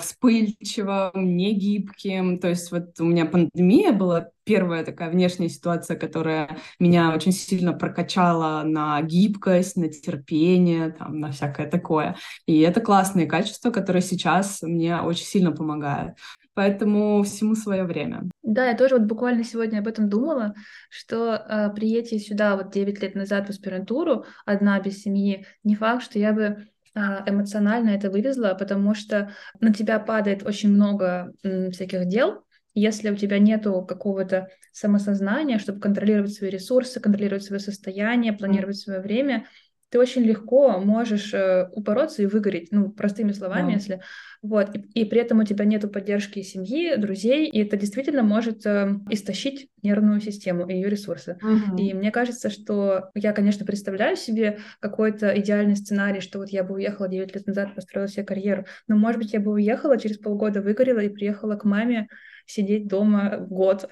вспыльчивым, 0.00 1.36
негибким. 1.36 2.38
То 2.38 2.48
есть 2.48 2.70
вот 2.70 3.00
у 3.00 3.04
меня 3.04 3.24
пандемия 3.26 3.92
была 3.92 4.28
первая 4.44 4.84
такая 4.84 5.10
внешняя 5.10 5.48
ситуация, 5.48 5.96
которая 5.96 6.58
меня 6.78 7.14
очень 7.14 7.32
сильно 7.32 7.72
прокачала 7.72 8.62
на 8.64 9.00
гибкость, 9.02 9.76
на 9.76 9.88
терпение, 9.88 10.90
там, 10.90 11.18
на 11.18 11.32
всякое 11.32 11.68
такое. 11.68 12.16
И 12.46 12.60
это 12.60 12.80
классные 12.80 13.26
качества, 13.26 13.70
которые 13.70 14.02
сейчас 14.02 14.62
мне 14.62 15.00
очень 15.00 15.24
сильно 15.24 15.52
помогают. 15.52 16.16
Поэтому 16.54 17.22
всему 17.24 17.56
свое 17.56 17.82
время. 17.82 18.28
Да, 18.42 18.66
я 18.66 18.76
тоже 18.76 18.96
вот 18.96 19.06
буквально 19.06 19.42
сегодня 19.42 19.80
об 19.80 19.88
этом 19.88 20.08
думала, 20.08 20.54
что 20.88 21.34
э, 21.34 21.70
приедете 21.74 22.20
сюда 22.20 22.56
вот 22.56 22.70
9 22.70 23.02
лет 23.02 23.14
назад 23.16 23.46
в 23.46 23.50
аспирантуру, 23.50 24.24
одна 24.44 24.78
без 24.78 25.02
семьи, 25.02 25.46
не 25.64 25.74
факт, 25.74 26.04
что 26.04 26.20
я 26.20 26.32
бы 26.32 26.42
а, 26.44 26.64
эмоционально 26.94 27.90
это 27.90 28.10
вывезла, 28.10 28.54
потому 28.58 28.94
что 28.94 29.32
на 29.60 29.72
тебя 29.72 29.98
падает 29.98 30.46
очень 30.46 30.70
много 30.70 31.32
всяких 31.42 32.06
дел. 32.06 32.44
Если 32.76 33.10
у 33.10 33.14
тебя 33.14 33.38
нету 33.38 33.84
какого-то 33.84 34.48
самосознания, 34.72 35.58
чтобы 35.58 35.80
контролировать 35.80 36.34
свои 36.34 36.50
ресурсы, 36.50 36.98
контролировать 37.00 37.44
свое 37.44 37.60
состояние, 37.60 38.32
планировать 38.32 38.78
свое 38.78 39.00
время, 39.00 39.46
ты 39.94 40.00
очень 40.00 40.22
легко 40.22 40.80
можешь 40.80 41.32
э, 41.32 41.68
упороться 41.70 42.20
и 42.20 42.26
выгореть, 42.26 42.72
ну, 42.72 42.90
простыми 42.90 43.30
словами, 43.30 43.68
да. 43.68 43.74
если... 43.74 44.00
Вот, 44.42 44.74
и, 44.74 45.02
и 45.02 45.04
при 45.04 45.20
этом 45.20 45.38
у 45.38 45.44
тебя 45.44 45.64
нету 45.64 45.88
поддержки 45.88 46.42
семьи, 46.42 46.96
друзей, 46.96 47.48
и 47.48 47.62
это 47.62 47.76
действительно 47.76 48.24
может 48.24 48.66
э, 48.66 48.98
истощить 49.08 49.68
нервную 49.84 50.20
систему 50.20 50.66
и 50.66 50.74
ее 50.74 50.90
ресурсы. 50.90 51.38
Угу. 51.40 51.76
И 51.76 51.94
мне 51.94 52.10
кажется, 52.10 52.50
что 52.50 53.10
я, 53.14 53.32
конечно, 53.32 53.64
представляю 53.64 54.16
себе 54.16 54.58
какой-то 54.80 55.32
идеальный 55.38 55.76
сценарий, 55.76 56.20
что 56.20 56.40
вот 56.40 56.48
я 56.48 56.64
бы 56.64 56.74
уехала 56.74 57.08
9 57.08 57.32
лет 57.32 57.46
назад, 57.46 57.76
построила 57.76 58.08
себе 58.08 58.24
карьеру, 58.24 58.66
но, 58.88 58.96
может 58.96 59.20
быть, 59.20 59.32
я 59.32 59.38
бы 59.38 59.52
уехала, 59.52 59.96
через 59.96 60.18
полгода 60.18 60.60
выгорела 60.60 60.98
и 60.98 61.08
приехала 61.08 61.54
к 61.54 61.62
маме 61.62 62.08
сидеть 62.46 62.88
дома 62.88 63.36
год. 63.38 63.88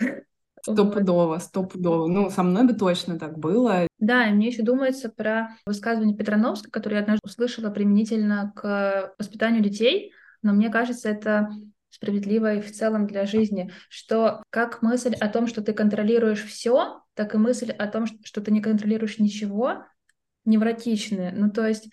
Стопудово, 0.62 1.38
стопудово. 1.38 2.06
Ну, 2.06 2.30
со 2.30 2.44
мной 2.44 2.64
бы 2.64 2.72
точно 2.74 3.18
так 3.18 3.36
было. 3.36 3.88
Да, 3.98 4.28
и 4.28 4.32
мне 4.32 4.46
еще 4.46 4.62
думается 4.62 5.08
про 5.08 5.56
высказывание 5.66 6.16
Петрановской, 6.16 6.70
которое 6.70 6.96
я 6.96 7.02
однажды 7.02 7.22
услышала 7.24 7.70
применительно 7.70 8.52
к 8.54 9.12
воспитанию 9.18 9.62
детей, 9.62 10.12
но 10.40 10.52
мне 10.52 10.70
кажется, 10.70 11.08
это 11.08 11.50
справедливо 11.90 12.54
и 12.54 12.60
в 12.60 12.72
целом 12.72 13.06
для 13.06 13.26
жизни, 13.26 13.72
что 13.88 14.42
как 14.50 14.82
мысль 14.82 15.14
о 15.14 15.28
том, 15.28 15.46
что 15.46 15.62
ты 15.62 15.72
контролируешь 15.72 16.44
все, 16.44 17.02
так 17.14 17.34
и 17.34 17.38
мысль 17.38 17.70
о 17.72 17.86
том, 17.88 18.06
что 18.06 18.40
ты 18.40 18.50
не 18.50 18.62
контролируешь 18.62 19.18
ничего, 19.18 19.84
невротичны. 20.44 21.32
Ну, 21.32 21.50
то 21.50 21.66
есть 21.66 21.88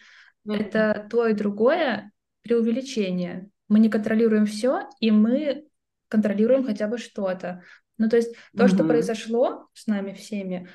mm-hmm. 0.47 0.55
это 0.55 1.07
то 1.09 1.27
и 1.27 1.33
другое 1.33 2.11
преувеличение. 2.43 3.49
Мы 3.67 3.79
не 3.79 3.89
контролируем 3.89 4.45
все, 4.45 4.88
и 4.99 5.11
мы 5.11 5.65
контролируем 6.07 6.65
хотя 6.65 6.88
бы 6.88 6.97
что-то. 6.97 7.63
Ну, 8.00 8.10
то 8.10 8.15
есть 8.15 8.34
то, 8.58 8.63
mm-hmm. 8.63 8.68
что 8.68 8.84
произошло 8.86 9.68
с 9.74 9.86
нами 9.86 10.13
всеми, 10.13 10.68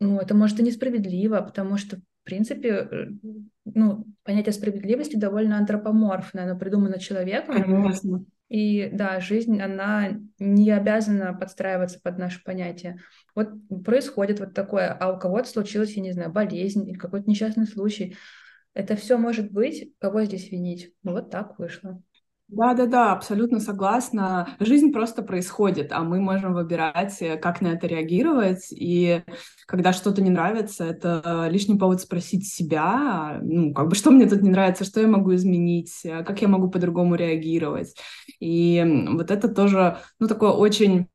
ну, 0.00 0.18
это 0.18 0.34
может 0.34 0.58
и 0.60 0.62
несправедливо, 0.62 1.40
потому 1.42 1.76
что, 1.76 1.96
в 1.96 2.24
принципе, 2.24 2.68
э, 2.68 3.06
ну, 3.66 4.06
понятие 4.22 4.52
справедливости 4.52 5.16
довольно 5.16 5.58
антропоморфное, 5.58 6.44
оно 6.44 6.58
придумано 6.58 6.98
человеком. 6.98 7.62
Конечно. 7.62 8.24
И 8.48 8.88
да, 8.92 9.20
жизнь, 9.20 9.60
она 9.60 10.20
не 10.38 10.70
обязана 10.70 11.34
подстраиваться 11.34 12.00
под 12.02 12.18
наши 12.18 12.42
понятия. 12.42 12.98
Вот 13.34 13.50
происходит 13.84 14.40
вот 14.40 14.54
такое, 14.54 14.90
а 14.90 15.12
у 15.12 15.18
кого-то 15.18 15.48
случилась, 15.48 15.92
я 15.94 16.02
не 16.02 16.12
знаю, 16.12 16.32
болезнь 16.32 16.88
или 16.88 16.96
какой-то 16.96 17.28
несчастный 17.28 17.66
случай. 17.66 18.16
Это 18.72 18.96
все 18.96 19.18
может 19.18 19.50
быть, 19.52 19.92
кого 19.98 20.22
здесь 20.22 20.50
винить? 20.50 20.94
Вот 21.02 21.30
так 21.30 21.58
вышло. 21.58 22.00
Да-да-да, 22.48 23.12
абсолютно 23.12 23.60
согласна. 23.60 24.56
Жизнь 24.58 24.90
просто 24.90 25.22
происходит, 25.22 25.92
а 25.92 26.02
мы 26.02 26.18
можем 26.18 26.54
выбирать, 26.54 27.20
э, 27.20 27.36
как 27.36 27.60
на 27.60 27.68
это 27.68 27.86
реагировать. 27.86 28.68
И 28.70 29.22
когда 29.66 29.92
что-то 29.92 30.22
не 30.22 30.30
нравится, 30.30 30.84
это 30.84 31.48
лишний 31.50 31.78
повод 31.78 32.00
спросить 32.00 32.48
себя, 32.48 33.38
ну, 33.42 33.74
как 33.74 33.88
бы, 33.88 33.94
что 33.94 34.10
мне 34.10 34.26
тут 34.26 34.40
не 34.40 34.48
нравится, 34.48 34.84
что 34.84 34.98
я 34.98 35.06
могу 35.06 35.34
изменить, 35.34 35.92
э, 36.04 36.24
как 36.24 36.40
я 36.40 36.48
могу 36.48 36.70
по-другому 36.70 37.16
реагировать. 37.16 37.94
И 38.40 38.82
вот 39.10 39.30
это 39.30 39.48
тоже, 39.50 39.98
ну, 40.18 40.26
такое 40.26 40.50
очень 40.50 41.06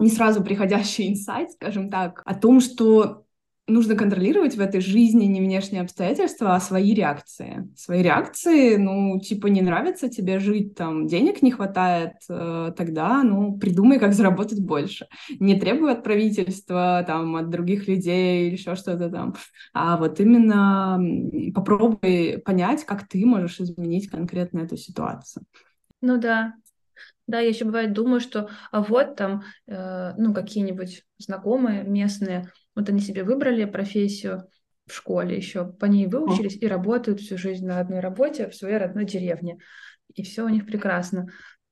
не 0.00 0.10
сразу 0.10 0.42
приходящий 0.42 1.08
инсайт, 1.12 1.52
скажем 1.52 1.88
так, 1.88 2.22
о 2.24 2.34
том, 2.34 2.60
что 2.60 3.26
нужно 3.68 3.94
контролировать 3.94 4.56
в 4.56 4.60
этой 4.60 4.80
жизни 4.80 5.26
не 5.26 5.40
внешние 5.40 5.82
обстоятельства, 5.82 6.54
а 6.54 6.60
свои 6.60 6.94
реакции. 6.94 7.68
Свои 7.76 8.02
реакции, 8.02 8.76
ну, 8.76 9.20
типа, 9.20 9.46
не 9.46 9.60
нравится 9.60 10.08
тебе 10.08 10.38
жить, 10.40 10.74
там, 10.74 11.06
денег 11.06 11.42
не 11.42 11.50
хватает, 11.50 12.14
э, 12.28 12.72
тогда, 12.76 13.22
ну, 13.22 13.58
придумай, 13.58 13.98
как 13.98 14.14
заработать 14.14 14.60
больше. 14.60 15.06
Не 15.38 15.58
требуй 15.60 15.92
от 15.92 16.02
правительства, 16.02 17.04
там, 17.06 17.36
от 17.36 17.50
других 17.50 17.86
людей 17.86 18.48
или 18.48 18.56
еще 18.56 18.74
что-то 18.74 19.10
там, 19.10 19.34
а 19.72 19.96
вот 19.96 20.18
именно 20.20 20.98
попробуй 21.54 22.42
понять, 22.44 22.84
как 22.84 23.06
ты 23.06 23.24
можешь 23.24 23.60
изменить 23.60 24.08
конкретно 24.08 24.60
эту 24.60 24.76
ситуацию. 24.76 25.44
Ну 26.00 26.18
да, 26.18 26.54
да, 27.26 27.40
я 27.40 27.48
еще 27.48 27.66
бывает 27.66 27.92
думаю, 27.92 28.20
что 28.20 28.48
а 28.72 28.80
вот 28.80 29.16
там, 29.16 29.42
э, 29.66 30.14
ну, 30.16 30.32
какие-нибудь 30.32 31.04
знакомые 31.18 31.84
местные, 31.84 32.50
вот 32.78 32.88
они 32.88 33.00
себе 33.00 33.24
выбрали 33.24 33.64
профессию 33.64 34.48
в 34.86 34.94
школе 34.94 35.36
еще, 35.36 35.66
по 35.66 35.86
ней 35.86 36.06
выучились 36.06 36.56
и 36.56 36.68
работают 36.68 37.20
всю 37.20 37.36
жизнь 37.36 37.66
на 37.66 37.80
одной 37.80 37.98
работе 37.98 38.48
в 38.48 38.54
своей 38.54 38.76
родной 38.78 39.04
деревне. 39.04 39.58
И 40.14 40.22
все 40.22 40.44
у 40.44 40.48
них 40.48 40.64
прекрасно. 40.64 41.26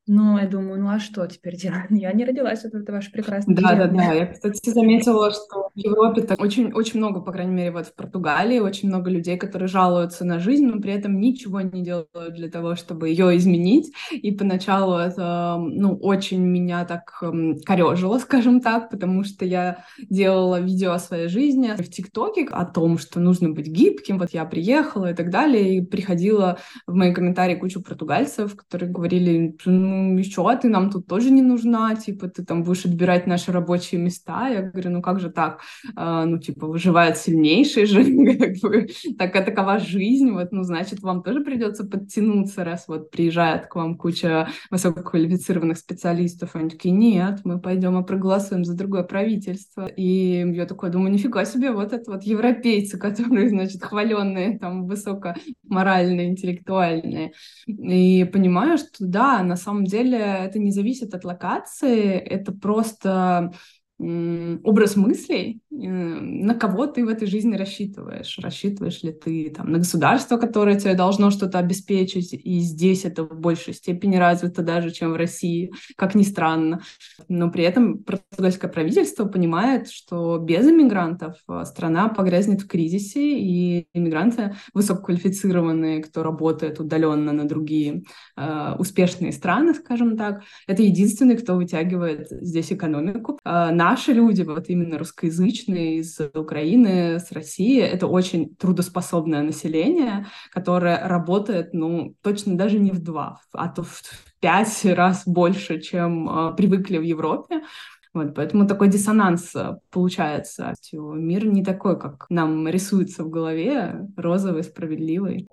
Но 0.09 0.39
я 0.39 0.47
думаю, 0.47 0.81
ну 0.81 0.89
а 0.89 1.01
что 1.01 1.27
теперь 1.27 1.57
делать? 1.57 1.87
Я 1.91 2.13
не 2.13 2.25
родилась, 2.25 2.63
вот 2.63 2.75
это 2.75 2.93
ваше 2.93 3.11
прекрасное. 3.11 3.57
Да, 3.57 3.75
да, 3.75 3.89
да. 3.89 4.13
Я, 4.13 4.27
кстати, 4.27 4.71
заметила, 4.71 5.33
что 5.33 5.71
в 5.75 5.79
Европе 5.79 6.23
так 6.23 6.41
очень, 6.41 6.73
очень 6.73 7.01
много, 7.01 7.21
по 7.21 7.33
крайней 7.33 7.55
мере, 7.55 7.73
вот 7.73 7.87
в 7.87 7.95
Португалии, 7.95 8.61
очень 8.61 8.89
много 8.89 9.11
людей, 9.11 9.37
которые 9.37 9.69
жалуются 9.69 10.25
на 10.25 10.39
жизнь, 10.39 10.67
но 10.67 10.81
при 10.81 10.93
этом 10.93 11.19
ничего 11.19 11.61
не 11.61 11.83
делают 11.83 12.35
для 12.35 12.49
того, 12.49 12.77
чтобы 12.77 13.09
ее 13.09 13.37
изменить. 13.37 13.93
И 14.13 14.31
поначалу 14.31 14.97
это, 14.97 15.57
ну, 15.59 15.97
очень 15.97 16.41
меня 16.41 16.85
так 16.85 17.23
корежило, 17.65 18.19
скажем 18.21 18.61
так, 18.61 18.91
потому 18.91 19.25
что 19.25 19.45
я 19.45 19.85
делала 20.09 20.61
видео 20.61 20.93
о 20.93 21.01
своей 21.01 21.29
жизни 21.29 21.73
в 21.77 21.91
ТикТоке 21.91 22.47
о 22.51 22.65
том, 22.65 22.99
что 22.99 23.19
нужно 23.19 23.51
быть 23.51 23.67
гибким. 23.67 24.19
Вот 24.19 24.31
я 24.31 24.45
приехала 24.45 25.11
и 25.11 25.15
так 25.15 25.31
далее, 25.31 25.79
и 25.79 25.85
приходила 25.85 26.59
в 26.87 26.95
мои 26.95 27.13
комментарии 27.13 27.57
кучу 27.57 27.83
португальцев, 27.83 28.55
которые 28.55 28.91
говорили, 28.91 29.57
ну, 29.65 29.96
ну, 29.97 30.19
еще 30.19 30.57
ты 30.61 30.69
нам 30.69 30.91
тут 30.91 31.07
тоже 31.07 31.31
не 31.31 31.43
нужна, 31.43 31.95
типа, 31.95 32.29
ты 32.29 32.45
там 32.45 32.63
будешь 32.63 32.85
отбирать 32.85 33.27
наши 33.27 33.53
рабочие 33.53 34.01
места. 34.01 34.49
Я 34.49 34.63
говорю, 34.63 34.91
ну 34.91 35.03
как 35.03 35.21
же 35.21 35.31
так? 35.31 35.61
А, 35.95 36.25
ну, 36.25 36.39
типа, 36.39 36.67
выживает 36.67 37.17
сильнейший 37.17 37.87
же, 37.87 38.05
как 38.39 38.57
бы, 38.63 38.89
такая 39.19 39.45
такова 39.45 39.79
жизнь, 39.79 40.31
вот, 40.31 40.53
ну, 40.53 40.63
значит, 40.63 41.01
вам 41.01 41.23
тоже 41.23 41.41
придется 41.41 41.85
подтянуться, 41.85 42.65
раз 42.65 42.87
вот 42.89 43.11
приезжает 43.11 43.67
к 43.67 43.77
вам 43.77 43.97
куча 43.97 44.49
высококвалифицированных 44.71 45.79
специалистов, 45.79 46.51
они 46.55 46.71
такие, 46.71 46.95
нет, 46.95 47.41
мы 47.45 47.61
пойдем 47.61 47.99
и 47.99 48.07
проголосуем 48.07 48.65
за 48.65 48.77
другое 48.77 49.03
правительство. 49.03 49.87
И 49.87 50.45
я 50.55 50.67
такой 50.67 50.91
думаю, 50.91 51.13
нифига 51.13 51.45
себе, 51.45 51.71
вот 51.71 51.93
это 51.93 52.11
вот 52.11 52.23
европейцы, 52.25 52.99
которые, 53.07 53.49
значит, 53.49 53.83
хваленные, 53.83 54.59
там, 54.59 54.87
высокоморальные, 54.87 56.31
интеллектуальные. 56.31 57.33
И 57.67 58.29
понимаю, 58.33 58.79
что 58.79 58.89
да, 59.01 59.43
на 59.43 59.57
самом 59.57 59.86
деле 59.87 60.19
это 60.19 60.59
не 60.59 60.71
зависит 60.71 61.15
от 61.15 61.25
локации, 61.25 62.13
это 62.13 62.53
просто 62.53 63.53
образ 63.99 64.97
мыслей, 64.97 65.61
на 65.71 66.55
кого 66.55 66.87
ты 66.87 67.05
в 67.05 67.09
этой 67.09 67.27
жизни 67.27 67.57
рассчитываешь. 67.57 68.39
Рассчитываешь 68.39 69.03
ли 69.03 69.13
ты 69.13 69.51
там, 69.51 69.71
на 69.73 69.79
государство, 69.79 70.37
которое 70.37 70.79
тебе 70.79 70.95
должно 70.95 71.31
что-то 71.31 71.59
обеспечить, 71.59 72.33
и 72.33 72.61
здесь 72.61 73.05
это 73.05 73.25
в 73.25 73.39
большей 73.39 73.75
степени 73.75 74.17
развито 74.17 74.63
даже, 74.63 74.91
чем 74.91 75.13
в 75.13 75.17
России, 75.17 75.73
как 75.97 76.15
ни 76.15 76.23
странно. 76.23 76.81
Но 77.29 77.51
при 77.51 77.65
этом 77.65 77.99
португальское 77.99 78.71
правительство 78.71 79.25
понимает, 79.25 79.89
что 79.91 80.39
без 80.39 80.67
иммигрантов 80.67 81.37
э, 81.49 81.65
страна 81.65 82.09
погрязнет 82.09 82.63
в 82.63 82.67
кризисе, 82.67 83.39
и 83.39 83.89
иммигранты 83.95 84.57
высококвалифицированные, 84.75 86.03
кто 86.03 86.23
работает 86.23 86.81
удаленно 86.81 87.33
на 87.33 87.47
другие 87.47 88.05
э, 88.37 88.75
успешные 88.79 89.33
страны, 89.33 89.75
скажем 89.75 90.17
так, 90.17 90.43
это 90.67 90.83
единственный, 90.83 91.37
кто 91.37 91.57
вытягивает 91.57 92.29
здесь 92.31 92.73
экономику. 92.73 93.39
Э, 93.45 93.71
наши 93.91 94.13
люди, 94.13 94.43
вот 94.43 94.69
именно 94.69 94.99
русскоязычные 94.99 95.99
из 95.99 96.21
Украины, 96.35 97.19
с 97.19 97.33
России, 97.33 97.81
это 97.81 98.07
очень 98.09 98.57
трудоспособное 98.57 99.43
население, 99.43 100.27
которое 100.51 101.09
работает, 101.09 101.73
ну, 101.73 102.15
точно 102.23 102.57
даже 102.57 102.79
не 102.79 102.91
в 102.91 102.99
два, 102.99 103.41
а 103.53 103.69
то 103.69 103.83
в 103.83 104.03
пять 104.41 104.85
раз 104.85 105.23
больше, 105.27 105.81
чем 105.81 106.29
э, 106.29 106.57
привыкли 106.57 106.99
в 106.99 107.03
Европе. 107.03 107.63
Вот, 108.15 108.35
поэтому 108.35 108.67
такой 108.67 108.89
диссонанс 108.89 109.55
э, 109.55 109.79
получается. 109.91 110.75
Мир 110.93 111.47
не 111.47 111.63
такой, 111.63 111.99
как 111.99 112.27
нам 112.29 112.69
рисуется 112.69 113.23
в 113.25 113.31
голове, 113.31 114.09
розовый, 114.17 114.65
справедливый. 114.65 115.47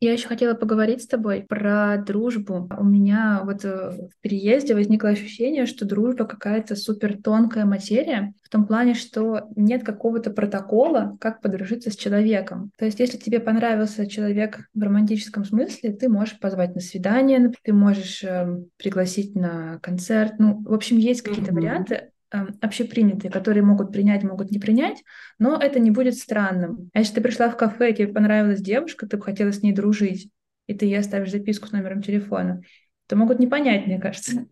Я 0.00 0.12
еще 0.12 0.28
хотела 0.28 0.54
поговорить 0.54 1.02
с 1.02 1.06
тобой 1.06 1.46
про 1.48 1.96
дружбу. 1.96 2.68
У 2.78 2.84
меня 2.84 3.40
вот 3.44 3.64
э, 3.64 3.90
в 3.90 4.20
переезде 4.20 4.74
возникло 4.74 5.10
ощущение, 5.10 5.66
что 5.66 5.86
дружба 5.86 6.26
какая-то 6.26 6.76
супер 6.76 7.16
тонкая 7.16 7.64
материя, 7.64 8.34
в 8.42 8.50
том 8.50 8.66
плане, 8.66 8.94
что 8.94 9.48
нет 9.56 9.82
какого-то 9.82 10.30
протокола, 10.30 11.16
как 11.20 11.40
подружиться 11.40 11.90
с 11.90 11.96
человеком. 11.96 12.70
То 12.76 12.84
есть, 12.84 13.00
если 13.00 13.16
тебе 13.16 13.40
понравился 13.40 14.06
человек 14.06 14.68
в 14.74 14.82
романтическом 14.82 15.44
смысле, 15.44 15.92
ты 15.92 16.08
можешь 16.08 16.38
позвать 16.38 16.74
на 16.74 16.80
свидание, 16.80 17.52
ты 17.62 17.72
можешь 17.72 18.22
э, 18.24 18.62
пригласить 18.76 19.34
на 19.34 19.78
концерт. 19.80 20.34
Ну, 20.38 20.62
в 20.64 20.74
общем, 20.74 20.98
есть 20.98 21.22
какие-то 21.22 21.52
mm-hmm. 21.52 21.54
варианты, 21.54 21.94
Эм, 21.94 22.13
общепринятые, 22.30 23.30
которые 23.30 23.62
могут 23.62 23.92
принять, 23.92 24.22
могут 24.24 24.50
не 24.50 24.58
принять, 24.58 25.02
но 25.38 25.56
это 25.56 25.78
не 25.78 25.90
будет 25.90 26.16
странным. 26.16 26.90
А 26.92 27.00
если 27.00 27.14
ты 27.14 27.20
пришла 27.20 27.48
в 27.48 27.56
кафе, 27.56 27.92
тебе 27.92 28.08
понравилась 28.08 28.60
девушка, 28.60 29.06
ты 29.06 29.16
бы 29.16 29.22
хотела 29.22 29.52
с 29.52 29.62
ней 29.62 29.72
дружить, 29.72 30.30
и 30.66 30.74
ты 30.74 30.86
ей 30.86 30.98
оставишь 30.98 31.30
записку 31.30 31.68
с 31.68 31.72
номером 31.72 32.02
телефона, 32.02 32.62
то 33.06 33.16
могут 33.16 33.38
не 33.38 33.46
понять, 33.46 33.86
мне 33.86 34.00
кажется. 34.00 34.46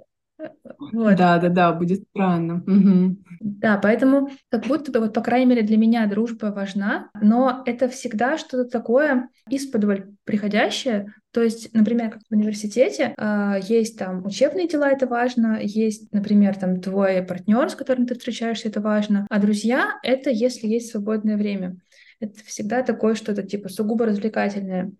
Вот. 0.78 1.16
Да, 1.16 1.38
да, 1.38 1.48
да, 1.48 1.72
будет 1.72 2.02
странно. 2.10 2.62
Угу. 2.66 3.16
Да, 3.40 3.78
поэтому 3.78 4.30
как 4.50 4.66
будто 4.66 4.92
бы, 4.92 5.00
вот, 5.00 5.14
по 5.14 5.20
крайней 5.20 5.46
мере, 5.46 5.62
для 5.62 5.76
меня 5.76 6.06
дружба 6.06 6.46
важна, 6.46 7.10
но 7.20 7.62
это 7.66 7.88
всегда 7.88 8.38
что-то 8.38 8.64
такое 8.68 9.28
исподволь 9.48 10.10
приходящее. 10.24 11.14
То 11.32 11.42
есть, 11.42 11.72
например, 11.72 12.10
как 12.10 12.22
в 12.28 12.34
университете 12.34 13.14
э, 13.16 13.54
есть 13.62 13.98
там 13.98 14.26
учебные 14.26 14.68
дела, 14.68 14.90
это 14.90 15.06
важно, 15.06 15.58
есть, 15.62 16.12
например, 16.12 16.56
там 16.56 16.80
твой 16.80 17.22
партнер, 17.22 17.70
с 17.70 17.74
которым 17.74 18.06
ты 18.06 18.14
встречаешься, 18.14 18.68
это 18.68 18.80
важно, 18.80 19.26
а 19.30 19.40
друзья— 19.40 19.98
это 20.02 20.30
если 20.30 20.66
есть 20.66 20.90
свободное 20.90 21.36
время. 21.36 21.76
Это 22.20 22.38
всегда 22.44 22.82
такое 22.82 23.14
что-то 23.14 23.42
типа 23.42 23.68
сугубо 23.68 24.06
развлекательное. 24.06 24.92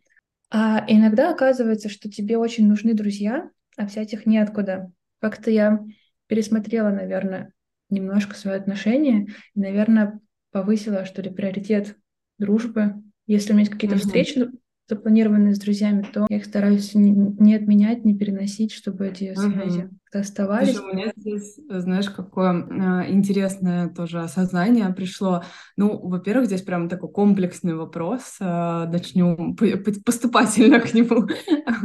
А 0.50 0.84
иногда 0.86 1.30
оказывается, 1.30 1.88
что 1.88 2.10
тебе 2.10 2.36
очень 2.36 2.68
нужны 2.68 2.94
друзья, 2.94 3.50
а 3.76 3.86
взять 3.86 4.12
их 4.12 4.26
неоткуда. 4.26 4.90
Как-то 5.22 5.52
я 5.52 5.84
пересмотрела, 6.26 6.90
наверное, 6.90 7.52
немножко 7.90 8.34
свои 8.34 8.56
отношения 8.56 9.28
и, 9.54 9.60
наверное, 9.60 10.18
повысила, 10.50 11.04
что 11.04 11.22
ли, 11.22 11.30
приоритет 11.30 11.96
дружбы. 12.38 12.94
Если 13.26 13.52
у 13.52 13.54
меня 13.54 13.60
есть 13.60 13.72
какие-то 13.72 13.96
mm-hmm. 13.96 14.00
встречи 14.00 14.50
запланированные 14.88 15.54
с 15.54 15.58
друзьями, 15.58 16.06
то 16.12 16.26
я 16.28 16.36
их 16.36 16.44
стараюсь 16.44 16.94
не, 16.94 17.10
не 17.10 17.54
отменять, 17.54 18.04
не 18.04 18.14
переносить, 18.14 18.72
чтобы 18.72 19.08
эти 19.08 19.34
связи 19.34 19.90
оставались. 20.12 20.76
Слушай, 20.76 20.90
у 20.90 20.94
меня 20.94 21.12
здесь, 21.16 21.58
знаешь, 21.68 22.10
какое 22.10 22.52
э, 22.52 23.12
интересное 23.12 23.88
тоже 23.88 24.20
осознание 24.20 24.92
пришло. 24.92 25.42
Ну, 25.76 25.98
во-первых, 26.06 26.46
здесь 26.46 26.62
прям 26.62 26.88
такой 26.88 27.10
комплексный 27.10 27.74
вопрос. 27.74 28.36
Э, 28.40 28.86
начнем 28.90 29.56
поступательно 30.04 30.80
к 30.80 30.92
нему. 30.92 31.28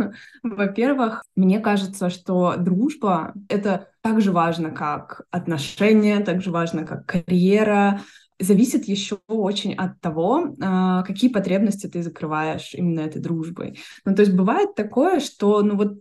Во-первых, 0.44 1.24
мне 1.36 1.60
кажется, 1.60 2.10
что 2.10 2.56
дружба— 2.58 3.34
это 3.50 3.88
так 4.02 4.22
же 4.22 4.32
важно, 4.32 4.72
как 4.72 5.22
отношения, 5.32 6.20
так 6.20 6.42
же 6.42 6.52
важно, 6.52 6.86
как 6.86 7.06
карьера, 7.06 8.02
зависит 8.40 8.86
еще 8.86 9.20
очень 9.28 9.74
от 9.74 10.00
того, 10.00 10.56
а, 10.62 11.04
какие 11.04 11.30
потребности 11.30 11.88
ты 11.88 12.04
закрываешь 12.04 12.74
именно 12.74 13.02
этой 13.02 13.22
дружбой. 13.22 13.80
Ну, 14.06 14.16
то 14.16 14.22
есть 14.22 14.34
бывает 14.34 14.76
такое, 14.76 15.20
что, 15.20 15.62
ну 15.62 15.76
вот 15.76 16.00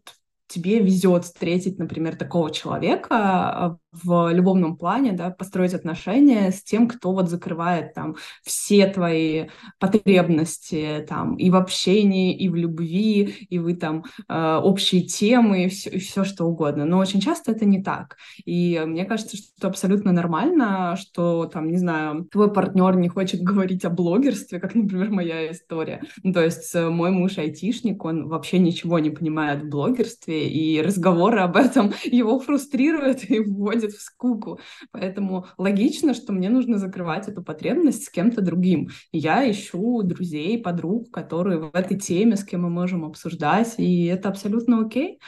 тебе 0.49 0.81
везет 0.81 1.25
встретить, 1.25 1.79
например, 1.79 2.17
такого 2.17 2.51
человека 2.51 3.09
а, 3.11 3.79
в 4.05 4.33
любовном 4.33 4.77
плане, 4.77 5.13
да, 5.13 5.31
построить 5.31 5.75
отношения 5.75 6.51
с 6.51 6.63
тем, 6.63 6.89
кто 6.89 7.13
вот 7.13 7.29
закрывает 7.29 7.95
там 7.95 8.17
все 8.43 8.87
твои 8.87 9.47
потребности 9.79 11.05
там 11.09 11.37
и 11.37 11.51
в 11.51 11.57
общении, 11.57 12.37
и 12.37 12.49
в 12.49 12.55
любви, 12.55 13.47
и 13.49 13.59
вы 13.59 13.75
там 13.75 14.05
э, 14.29 14.61
общие 14.63 15.03
темы, 15.03 15.65
и 15.65 15.69
все, 15.69 15.91
и 15.91 15.99
все 15.99 16.25
что 16.25 16.45
угодно. 16.45 16.85
Но 16.85 16.99
очень 16.99 17.21
часто 17.21 17.53
это 17.53 17.65
не 17.65 17.83
так. 17.83 18.17
И 18.45 18.83
мне 18.87 19.05
кажется, 19.05 19.37
что 19.37 19.69
абсолютно 19.69 20.13
нормально, 20.13 20.97
что 20.99 21.47
там, 21.47 21.69
не 21.69 21.79
знаю, 21.79 22.25
твой 22.25 22.53
партнер 22.53 22.97
не 22.97 23.09
хочет 23.09 23.41
говорить 23.43 23.85
о 23.85 23.91
блогерстве, 23.91 24.61
как, 24.61 24.75
например, 24.75 25.11
моя 25.11 25.51
история. 25.51 26.03
Ну, 26.23 26.33
то 26.33 26.43
есть 26.43 26.75
э, 26.75 26.89
мой 26.89 27.11
муж 27.11 27.39
айтишник, 27.39 28.05
он 28.05 28.29
вообще 28.29 28.59
ничего 28.59 28.99
не 28.99 29.11
понимает 29.11 29.63
в 29.63 29.69
блогерстве, 29.69 30.49
и 30.49 30.81
разговоры 30.81 31.41
об 31.41 31.57
этом 31.57 31.93
его 32.05 32.39
фрустрируют 32.41 33.31
и 33.31 33.41
вводят 33.41 33.86
вводит 33.87 33.99
в 33.99 34.03
скуку. 34.03 34.61
Поэтому 34.93 35.47
логично, 35.59 36.15
что 36.15 36.33
мне 36.33 36.49
нужно 36.49 36.79
закрывать 36.79 37.29
эту 37.29 37.43
потребность 37.43 38.05
с 38.05 38.11
кем-то 38.11 38.41
другим. 38.41 38.89
Я 39.13 39.49
ищу 39.51 40.03
друзей, 40.03 40.61
подруг, 40.63 41.11
которые 41.11 41.59
в 41.59 41.71
этой 41.75 41.99
теме, 41.99 42.37
с 42.37 42.45
кем 42.45 42.63
мы 42.63 42.71
можем 42.71 43.05
обсуждать, 43.05 43.75
и 43.79 44.07
это 44.07 44.29
абсолютно 44.29 44.81
окей. 44.81 45.19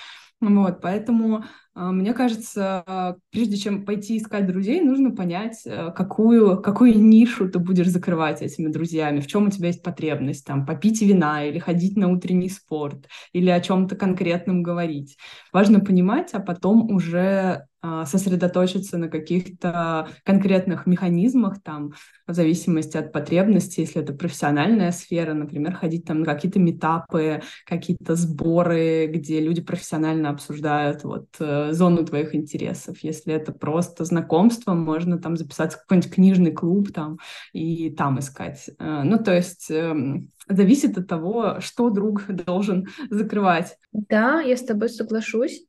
Вот, 0.41 0.81
поэтому 0.81 1.45
а, 1.79 1.93
мне 1.93 2.13
кажется, 2.13 3.17
прежде 3.31 3.57
чем 3.57 3.85
пойти 3.85 4.19
искать 4.19 4.49
друзей, 4.49 4.81
нужно 4.81 5.13
понять, 5.13 5.63
э, 5.65 5.93
какую, 5.95 6.61
какую 6.61 6.99
нишу 6.99 7.49
ты 7.49 7.61
будешь 7.61 7.87
закрывать 7.87 8.43
этими 8.43 8.67
друзьями, 8.67 9.21
в 9.21 9.29
чем 9.29 9.47
у 9.47 9.51
тебя 9.51 9.69
есть 9.69 9.85
потребность, 9.85 10.45
там, 10.45 10.67
попить 10.67 11.01
вина 11.03 11.45
или 11.45 11.61
ходить 11.61 11.97
на 11.97 12.09
утренний 12.09 12.49
спорт, 12.49 13.07
или 13.33 13.49
о 13.49 13.61
чем-то 13.61 13.95
конкретном 13.95 14.65
говорить. 14.65 15.17
Важно 15.53 15.79
понимать, 15.79 16.35
а 16.35 16.41
потом 16.41 16.91
уже 16.91 17.68
сосредоточиться 17.83 18.99
на 18.99 19.09
каких-то 19.09 20.09
конкретных 20.25 20.87
механизмах, 20.87 21.63
там, 21.63 21.93
в 22.27 22.35
зависимости 22.35 22.97
от 22.97 23.13
потребностей, 23.13 23.83
если 23.83 24.03
это 24.03 24.13
профессиональная 24.13 24.93
сфера, 24.93 25.35
например, 25.35 25.75
ходить 25.75 26.05
там 26.05 26.21
на 26.21 26.27
какие-то 26.27 26.59
метапы, 26.59 27.43
какие-то 27.65 28.17
сборы, 28.17 29.07
где 29.07 29.41
люди 29.41 29.63
профессионально 29.63 30.31
обсуждают 30.31 31.05
вот 31.05 31.29
э, 31.39 31.73
зону 31.73 32.05
твоих 32.05 32.35
интересов. 32.35 32.99
Если 33.03 33.33
это 33.33 33.53
просто 33.53 34.05
знакомство, 34.05 34.75
можно 34.75 35.19
там 35.19 35.37
записаться 35.37 35.79
в 35.79 35.83
какой-нибудь 35.83 36.13
книжный 36.13 36.53
клуб 36.53 36.93
там 36.93 37.19
и 37.53 37.91
там 37.91 38.19
искать. 38.19 38.71
Э, 38.79 39.03
ну, 39.05 39.19
то 39.19 39.35
есть 39.35 39.71
эм, 39.71 40.31
зависит 40.49 40.99
от 40.99 41.07
того, 41.07 41.61
что 41.61 41.91
друг 41.91 42.25
должен 42.29 42.89
закрывать. 43.11 43.77
Да, 43.93 44.41
я 44.41 44.57
с 44.57 44.65
тобой 44.65 44.89
соглашусь. 44.89 45.68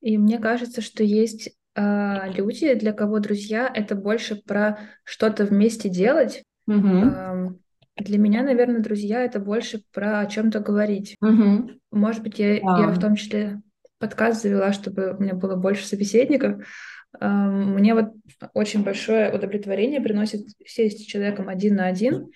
И 0.00 0.18
мне 0.18 0.38
кажется, 0.38 0.80
что 0.80 1.02
есть 1.02 1.50
э, 1.74 2.32
люди, 2.32 2.74
для 2.74 2.92
кого 2.92 3.18
друзья 3.18 3.70
это 3.72 3.94
больше 3.94 4.36
про 4.36 4.78
что-то 5.04 5.44
вместе 5.44 5.88
делать. 5.88 6.42
Угу. 6.66 6.88
Э, 6.88 7.48
для 7.96 8.18
меня, 8.18 8.42
наверное, 8.42 8.80
друзья 8.80 9.22
это 9.24 9.40
больше 9.40 9.82
про 9.92 10.20
о 10.20 10.26
чем-то 10.26 10.60
говорить. 10.60 11.16
Угу. 11.20 11.70
Может 11.92 12.22
быть, 12.22 12.38
я, 12.38 12.60
да. 12.60 12.78
я 12.80 12.88
в 12.88 12.98
том 12.98 13.14
числе 13.14 13.60
подкаст 13.98 14.42
завела, 14.42 14.72
чтобы 14.72 15.16
у 15.18 15.22
меня 15.22 15.34
было 15.34 15.56
больше 15.56 15.86
собеседников. 15.86 16.66
Мне 17.20 17.94
вот 17.94 18.12
очень 18.54 18.84
большое 18.84 19.34
удовлетворение 19.34 20.00
приносит 20.00 20.46
сесть 20.64 21.00
с 21.00 21.06
человеком 21.06 21.48
один 21.48 21.74
на 21.74 21.86
один 21.86 22.30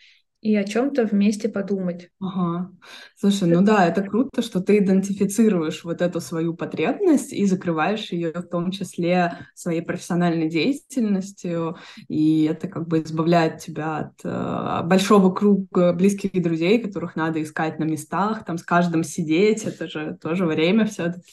и 0.45 0.55
о 0.57 0.65
чем-то 0.65 1.07
вместе 1.07 1.49
подумать. 1.49 2.11
Ага. 2.21 2.71
Слушай, 3.19 3.49
ну 3.49 3.63
да, 3.63 3.89
это 3.89 4.03
круто, 4.03 4.43
что 4.43 4.61
ты 4.61 4.77
идентифицируешь 4.77 5.85
вот 5.85 6.03
эту 6.03 6.21
свою 6.21 6.53
потребность 6.53 7.33
и 7.33 7.47
закрываешь 7.47 8.13
ее 8.13 8.31
в 8.31 8.49
том 8.51 8.71
числе 8.71 9.39
своей 9.55 9.81
профессиональной 9.81 10.51
деятельностью, 10.51 11.79
и 12.09 12.45
это 12.45 12.69
как 12.69 12.87
бы 12.89 13.03
избавляет 13.03 13.61
тебя 13.61 13.97
от 13.97 14.21
э, 14.23 14.87
большого 14.87 15.33
круга 15.33 15.95
близких 15.95 16.31
друзей, 16.43 16.79
которых 16.79 17.17
надо 17.17 17.43
искать 17.43 17.79
на 17.79 17.85
местах, 17.85 18.45
там 18.45 18.59
с 18.59 18.63
каждым 18.63 19.03
сидеть, 19.03 19.65
это 19.65 19.89
же 19.89 20.19
тоже 20.21 20.45
время 20.45 20.85
все-таки. 20.85 21.33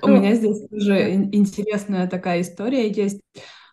У 0.00 0.06
ну, 0.06 0.16
меня 0.16 0.36
здесь 0.36 0.60
тоже 0.68 1.12
интересная 1.32 2.06
такая 2.06 2.42
история 2.42 2.88
есть. 2.88 3.20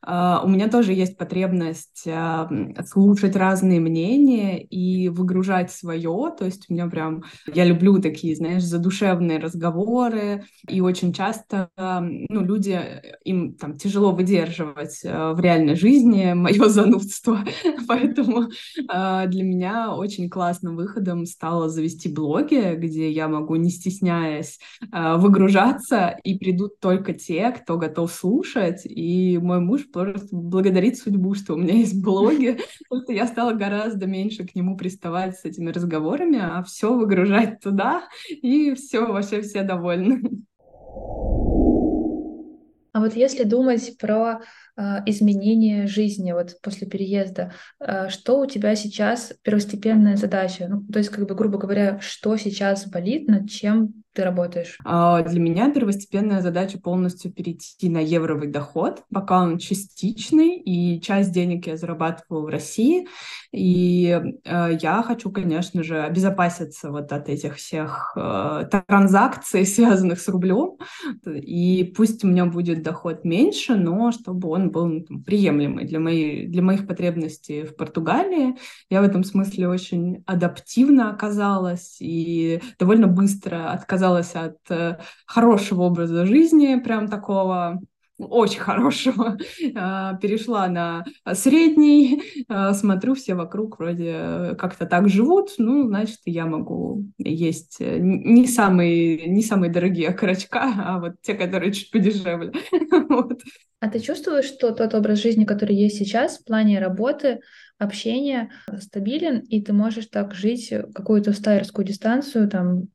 Uh, 0.05 0.43
у 0.43 0.47
меня 0.47 0.69
тоже 0.69 0.93
есть 0.93 1.17
потребность 1.17 2.03
uh, 2.05 2.85
слушать 2.85 3.35
разные 3.35 3.79
мнения 3.79 4.61
и 4.61 5.09
выгружать 5.09 5.71
свое. 5.71 6.31
То 6.37 6.45
есть 6.45 6.65
у 6.69 6.73
меня 6.73 6.87
прям... 6.87 7.23
Я 7.51 7.65
люблю 7.65 7.99
такие, 7.99 8.35
знаешь, 8.35 8.63
задушевные 8.63 9.39
разговоры. 9.39 10.43
И 10.67 10.79
очень 10.79 11.11
часто 11.11 11.69
uh, 11.77 12.01
ну, 12.29 12.41
люди, 12.43 12.79
им 13.23 13.55
там 13.55 13.77
тяжело 13.77 14.11
выдерживать 14.11 15.01
в 15.03 15.39
реальной 15.39 15.75
жизни 15.75 16.33
мое 16.35 16.69
занудство. 16.69 17.39
Поэтому 17.87 18.49
для 18.77 19.43
меня 19.43 19.95
очень 19.95 20.29
классным 20.29 20.75
выходом 20.75 21.25
стало 21.25 21.69
завести 21.69 22.09
блоги, 22.09 22.75
где 22.75 23.09
я 23.09 23.27
могу, 23.27 23.55
не 23.55 23.69
стесняясь, 23.69 24.59
выгружаться, 24.91 26.17
и 26.23 26.37
придут 26.37 26.79
только 26.79 27.13
те, 27.13 27.51
кто 27.51 27.77
готов 27.77 28.11
слушать. 28.11 28.81
И 28.85 29.37
мой 29.41 29.59
муж 29.59 29.85
благодарить 30.31 30.99
судьбу, 30.99 31.33
что 31.35 31.53
у 31.53 31.57
меня 31.57 31.73
есть 31.73 32.01
блоги, 32.01 32.59
потому 32.89 33.03
что 33.03 33.13
я 33.13 33.27
стала 33.27 33.53
гораздо 33.53 34.05
меньше 34.05 34.45
к 34.45 34.55
нему 34.55 34.77
приставать 34.77 35.37
с 35.37 35.45
этими 35.45 35.71
разговорами, 35.71 36.39
а 36.41 36.63
все 36.63 36.93
выгружать 36.93 37.59
туда, 37.59 38.03
и 38.29 38.73
все, 38.75 39.05
вообще 39.05 39.41
все 39.41 39.63
довольны. 39.63 40.21
А 42.95 43.01
вот 43.01 43.13
если 43.13 43.43
думать 43.43 43.97
про 43.97 44.39
э, 44.77 44.81
изменение 45.05 45.85
жизни 45.85 46.31
вот 46.31 46.55
после 46.61 46.87
переезда, 46.87 47.51
э, 47.81 48.07
что 48.07 48.39
у 48.39 48.45
тебя 48.45 48.73
сейчас 48.77 49.33
первостепенная 49.41 50.15
задача? 50.15 50.67
Ну, 50.69 50.81
то 50.87 50.99
есть, 50.99 51.09
как 51.09 51.27
бы, 51.27 51.35
грубо 51.35 51.57
говоря, 51.57 51.99
что 51.99 52.37
сейчас 52.37 52.87
болит, 52.87 53.27
над 53.27 53.49
чем 53.49 54.04
ты 54.15 54.23
работаешь? 54.23 54.77
А, 54.83 55.21
для 55.21 55.39
меня 55.39 55.71
первостепенная 55.71 56.41
задача 56.41 56.79
полностью 56.79 57.31
перейти 57.31 57.89
на 57.89 57.99
евровый 57.99 58.47
доход, 58.47 59.03
пока 59.13 59.43
он 59.43 59.57
частичный, 59.57 60.57
и 60.57 61.01
часть 61.01 61.31
денег 61.31 61.67
я 61.67 61.77
зарабатываю 61.77 62.43
в 62.43 62.47
России. 62.47 63.07
И 63.51 64.07
э, 64.43 64.77
я 64.81 65.03
хочу, 65.03 65.31
конечно 65.31 65.83
же, 65.83 66.01
обезопаситься 66.01 66.91
вот 66.91 67.11
от 67.11 67.29
этих 67.29 67.55
всех 67.55 68.13
э, 68.15 68.69
транзакций, 68.87 69.65
связанных 69.65 70.19
с 70.19 70.27
рублем. 70.29 70.77
И 71.25 71.93
пусть 71.95 72.23
у 72.23 72.27
меня 72.27 72.45
будет 72.45 72.83
доход 72.83 73.25
меньше, 73.25 73.75
но 73.75 74.11
чтобы 74.11 74.49
он 74.49 74.71
был 74.71 74.87
ну, 74.87 75.01
там, 75.01 75.23
приемлемый 75.23 75.85
для, 75.85 75.99
моей, 75.99 76.47
для 76.47 76.61
моих 76.61 76.87
потребностей 76.87 77.63
в 77.63 77.75
Португалии. 77.75 78.55
Я 78.89 79.01
в 79.01 79.03
этом 79.03 79.23
смысле 79.23 79.67
очень 79.67 80.23
адаптивно 80.25 81.09
оказалась 81.09 81.97
и 81.99 82.61
довольно 82.79 83.07
быстро 83.07 83.71
отказалась 83.71 84.04
отказалась 84.05 84.35
от 84.35 84.57
э, 84.69 84.97
хорошего 85.25 85.83
образа 85.83 86.25
жизни, 86.25 86.79
прям 86.79 87.07
такого 87.07 87.81
очень 88.17 88.59
хорошего, 88.61 89.37
а, 89.75 90.15
перешла 90.15 90.67
на 90.67 91.03
средний, 91.33 92.45
а, 92.47 92.73
смотрю, 92.73 93.15
все 93.15 93.35
вокруг 93.35 93.79
вроде 93.79 94.55
как-то 94.57 94.85
так 94.85 95.09
живут, 95.09 95.51
ну, 95.57 95.87
значит, 95.87 96.19
я 96.25 96.45
могу 96.45 97.05
есть 97.17 97.77
э, 97.79 97.97
не 97.99 98.47
самые, 98.47 99.27
не 99.27 99.43
самые 99.43 99.71
дорогие 99.71 100.09
окорочка, 100.09 100.73
а 100.77 100.99
вот 100.99 101.15
те, 101.21 101.33
которые 101.33 101.73
чуть 101.73 101.91
подешевле. 101.91 102.53
вот. 103.09 103.41
А 103.81 103.89
ты 103.89 103.99
чувствуешь, 103.99 104.45
что 104.45 104.71
тот 104.71 104.93
образ 104.93 105.21
жизни, 105.21 105.43
который 105.43 105.75
есть 105.75 105.97
сейчас 105.97 106.39
в 106.39 106.45
плане 106.45 106.79
работы, 106.79 107.41
общения, 107.77 108.51
стабилен, 108.79 109.39
и 109.39 109.61
ты 109.61 109.73
можешь 109.73 110.07
так 110.07 110.33
жить 110.33 110.73
какую-то 110.93 111.33
стайерскую 111.33 111.85
дистанцию, 111.85 112.49
там, 112.49 112.87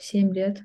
5-7 0.00 0.32
лет? 0.32 0.64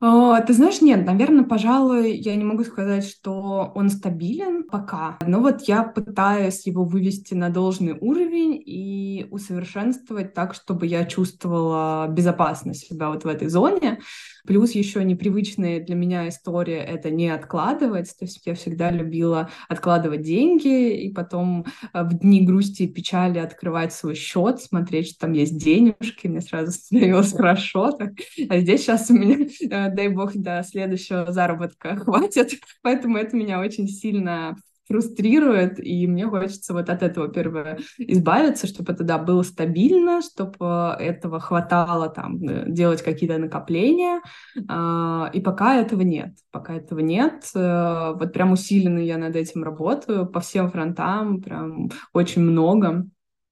А, 0.00 0.40
ты 0.42 0.52
знаешь, 0.52 0.80
нет, 0.80 1.04
наверное, 1.04 1.42
пожалуй, 1.42 2.12
я 2.12 2.36
не 2.36 2.44
могу 2.44 2.62
сказать, 2.62 3.04
что 3.04 3.72
он 3.74 3.88
стабилен 3.88 4.62
пока. 4.62 5.18
Но 5.26 5.40
вот 5.40 5.62
я 5.62 5.82
пытаюсь 5.82 6.66
его 6.68 6.84
вывести 6.84 7.34
на 7.34 7.50
должный 7.50 7.98
уровень 7.98 8.62
и 8.64 9.26
усовершенствовать 9.32 10.34
так, 10.34 10.54
чтобы 10.54 10.86
я 10.86 11.04
чувствовала 11.04 12.06
безопасно 12.06 12.74
себя 12.74 13.08
вот 13.08 13.24
в 13.24 13.26
этой 13.26 13.48
зоне. 13.48 13.98
Плюс 14.48 14.70
еще 14.72 15.04
непривычная 15.04 15.78
для 15.78 15.94
меня 15.94 16.26
история— 16.26 16.78
это 16.78 17.10
не 17.10 17.28
откладывать. 17.28 18.16
То 18.18 18.24
есть 18.24 18.40
я 18.46 18.54
всегда 18.54 18.90
любила 18.90 19.50
откладывать 19.68 20.22
деньги 20.22 21.02
и 21.02 21.12
потом 21.12 21.66
э, 21.92 22.02
в 22.02 22.14
дни 22.14 22.46
грусти 22.46 22.84
и 22.84 22.88
печали 22.88 23.40
открывать 23.40 23.92
свой 23.92 24.14
счет, 24.14 24.62
смотреть, 24.62 25.08
что 25.08 25.18
там 25.18 25.32
есть 25.32 25.62
денежки. 25.62 26.28
Мне 26.28 26.40
сразу 26.40 26.72
становилось 26.72 27.34
хорошо. 27.34 27.92
Так. 27.92 28.12
А 28.48 28.58
здесь 28.60 28.80
сейчас 28.80 29.10
у 29.10 29.12
меня, 29.18 29.46
э, 29.60 29.94
дай 29.94 30.08
бог, 30.08 30.34
до 30.34 30.64
следующего 30.66 31.30
заработка 31.30 31.96
хватит. 32.02 32.52
Поэтому 32.80 33.18
это 33.18 33.36
меня 33.36 33.60
очень 33.60 33.86
сильно 33.86 34.56
фрустрирует, 34.88 35.78
и 35.84 36.06
мне 36.06 36.26
хочется 36.26 36.72
вот 36.72 36.88
от 36.88 37.02
этого 37.02 37.28
первое 37.28 37.78
избавиться, 37.98 38.66
чтобы 38.66 38.92
это, 38.92 39.04
да, 39.04 39.18
было 39.18 39.42
стабильно, 39.42 40.22
чтобы 40.22 40.96
этого 40.98 41.40
хватало 41.40 42.08
там 42.08 42.42
э, 42.42 42.64
делать 42.68 43.02
какие-то 43.02 43.38
накопления, 43.38 44.20
а, 44.68 45.30
и 45.32 45.40
пока 45.40 45.76
этого 45.76 46.00
нет, 46.00 46.34
пока 46.50 46.74
этого 46.74 47.00
нет, 47.00 47.44
э, 47.54 48.12
вот 48.14 48.32
прям 48.32 48.52
усиленно 48.52 48.98
я 48.98 49.18
над 49.18 49.36
этим 49.36 49.62
работаю 49.62 50.26
по 50.26 50.40
всем 50.40 50.70
фронтам, 50.70 51.42
прям 51.42 51.90
очень 52.12 52.42
много, 52.42 53.06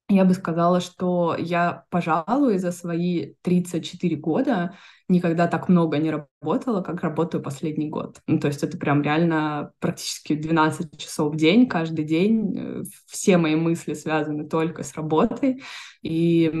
я 0.09 0.23
бы 0.23 0.33
сказала, 0.33 0.79
что 0.79 1.35
я, 1.37 1.83
пожалуй, 1.89 2.59
за 2.59 2.71
свои 2.71 3.33
34 3.41 4.15
года 4.15 4.73
никогда 5.09 5.47
так 5.47 5.67
много 5.67 5.97
не 5.97 6.11
работала, 6.11 6.81
как 6.81 7.01
работаю 7.01 7.43
последний 7.43 7.89
год. 7.89 8.21
Ну, 8.25 8.39
то 8.39 8.47
есть 8.47 8.63
это 8.63 8.77
прям 8.77 9.01
реально 9.01 9.71
практически 9.79 10.35
12 10.35 10.97
часов 10.97 11.33
в 11.33 11.37
день, 11.37 11.67
каждый 11.67 12.05
день. 12.05 12.57
Э, 12.57 12.83
все 13.07 13.37
мои 13.37 13.55
мысли 13.55 13.93
связаны 13.93 14.47
только 14.47 14.83
с 14.83 14.95
работой. 14.95 15.61
И 16.01 16.51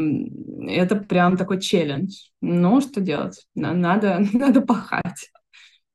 это 0.67 0.97
прям 0.97 1.37
такой 1.37 1.61
челлендж. 1.61 2.29
Ну, 2.41 2.81
что 2.81 2.99
делать? 2.99 3.47
Надо, 3.55 4.19
надо 4.33 4.61
пахать. 4.61 5.31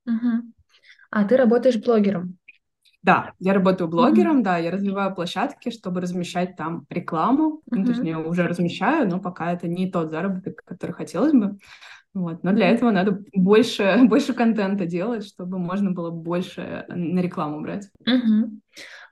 Угу. 0.07 0.53
А 1.11 1.25
ты 1.25 1.37
работаешь 1.37 1.77
блогером? 1.77 2.39
Да, 3.03 3.33
я 3.41 3.53
работаю 3.53 3.89
блогером, 3.89 4.41
mm-hmm. 4.41 4.45
да, 4.45 4.59
я 4.59 4.71
развиваю 4.71 5.15
площадки, 5.15 5.71
чтобы 5.71 6.01
размещать 6.01 6.57
там 6.57 6.87
рекламу. 6.89 7.61
Mm-hmm. 7.71 7.77
Ну, 7.77 7.85
точнее, 7.85 8.19
уже 8.19 8.47
размещаю, 8.47 9.09
но 9.09 9.19
пока 9.19 9.53
это 9.53 9.67
не 9.67 9.91
тот 9.91 10.11
заработок, 10.11 10.63
который 10.65 10.93
хотелось 10.93 11.33
бы. 11.33 11.59
Вот. 12.15 12.43
Но 12.43 12.53
для 12.53 12.69
этого 12.69 12.91
надо 12.91 13.23
больше, 13.35 14.01
больше 14.05 14.35
контента 14.35 14.87
делать, 14.87 15.27
чтобы 15.27 15.59
можно 15.59 15.91
было 15.91 16.11
больше 16.11 16.85
на 16.89 17.21
рекламу 17.21 17.61
брать. 17.63 17.89
Угу. 18.01 18.61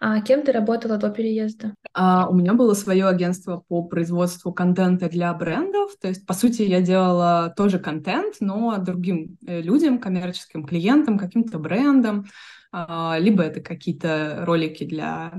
А 0.01 0.21
кем 0.23 0.43
ты 0.43 0.53
работала 0.53 0.97
до 0.97 1.11
переезда? 1.11 1.75
А, 1.93 2.29
у 2.29 2.35
меня 2.35 2.55
было 2.55 2.75
свое 2.75 3.07
агентство 3.07 3.63
по 3.69 3.83
производству 3.83 4.53
контента 4.53 5.09
для 5.09 5.33
брендов. 5.35 5.93
То 6.01 6.09
есть, 6.09 6.27
по 6.27 6.33
сути, 6.33 6.63
я 6.63 6.81
делала 6.81 7.53
тоже 7.57 7.79
контент, 7.79 8.37
но 8.41 8.79
другим 8.79 9.37
э, 9.47 9.61
людям, 9.61 9.99
коммерческим 9.99 10.65
клиентам, 10.65 11.19
каким-то 11.19 11.59
брендам. 11.59 12.27
А, 12.73 13.17
либо 13.19 13.43
это 13.43 13.61
какие-то 13.61 14.45
ролики 14.47 14.85
для 14.85 15.33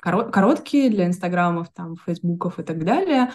короткие 0.00 0.90
для 0.90 1.06
инстаграмов, 1.06 1.68
там, 1.74 1.96
фейсбуков 1.96 2.60
и 2.60 2.62
так 2.62 2.84
далее, 2.84 3.32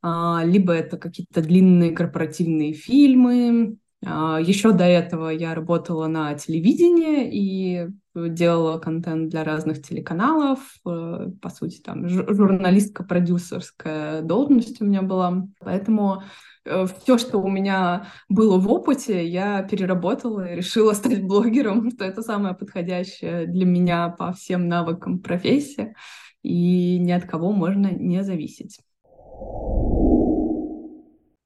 а, 0.00 0.42
либо 0.44 0.72
это 0.72 0.96
какие-то 0.96 1.42
длинные 1.42 1.90
корпоративные 1.92 2.72
фильмы. 2.72 3.76
А, 4.04 4.40
Еще 4.40 4.72
до 4.72 4.84
этого 4.84 5.28
я 5.28 5.54
работала 5.54 6.06
на 6.06 6.34
телевидении 6.34 7.28
и 7.32 7.88
делала 8.14 8.78
контент 8.78 9.28
для 9.30 9.44
разных 9.44 9.82
телеканалов. 9.82 10.60
Э, 10.86 11.30
по 11.42 11.50
сути, 11.50 11.80
там 11.80 12.08
журналистка-продюсерская 12.08 14.22
должность 14.22 14.80
у 14.80 14.84
меня 14.84 15.02
была. 15.02 15.48
Поэтому 15.58 16.22
все, 16.64 17.18
что 17.18 17.38
у 17.38 17.48
меня 17.48 18.08
было 18.28 18.58
в 18.58 18.70
опыте, 18.70 19.26
я 19.26 19.62
переработала 19.62 20.52
и 20.52 20.56
решила 20.56 20.92
стать 20.94 21.22
блогером, 21.22 21.90
что 21.90 22.04
это 22.04 22.22
самое 22.22 22.54
подходящее 22.54 23.46
для 23.46 23.64
меня 23.64 24.08
по 24.10 24.32
всем 24.32 24.68
навыкам 24.68 25.18
профессия, 25.18 25.94
и 26.42 26.98
ни 26.98 27.12
от 27.12 27.24
кого 27.24 27.52
можно 27.52 27.88
не 27.88 28.22
зависеть. 28.22 28.78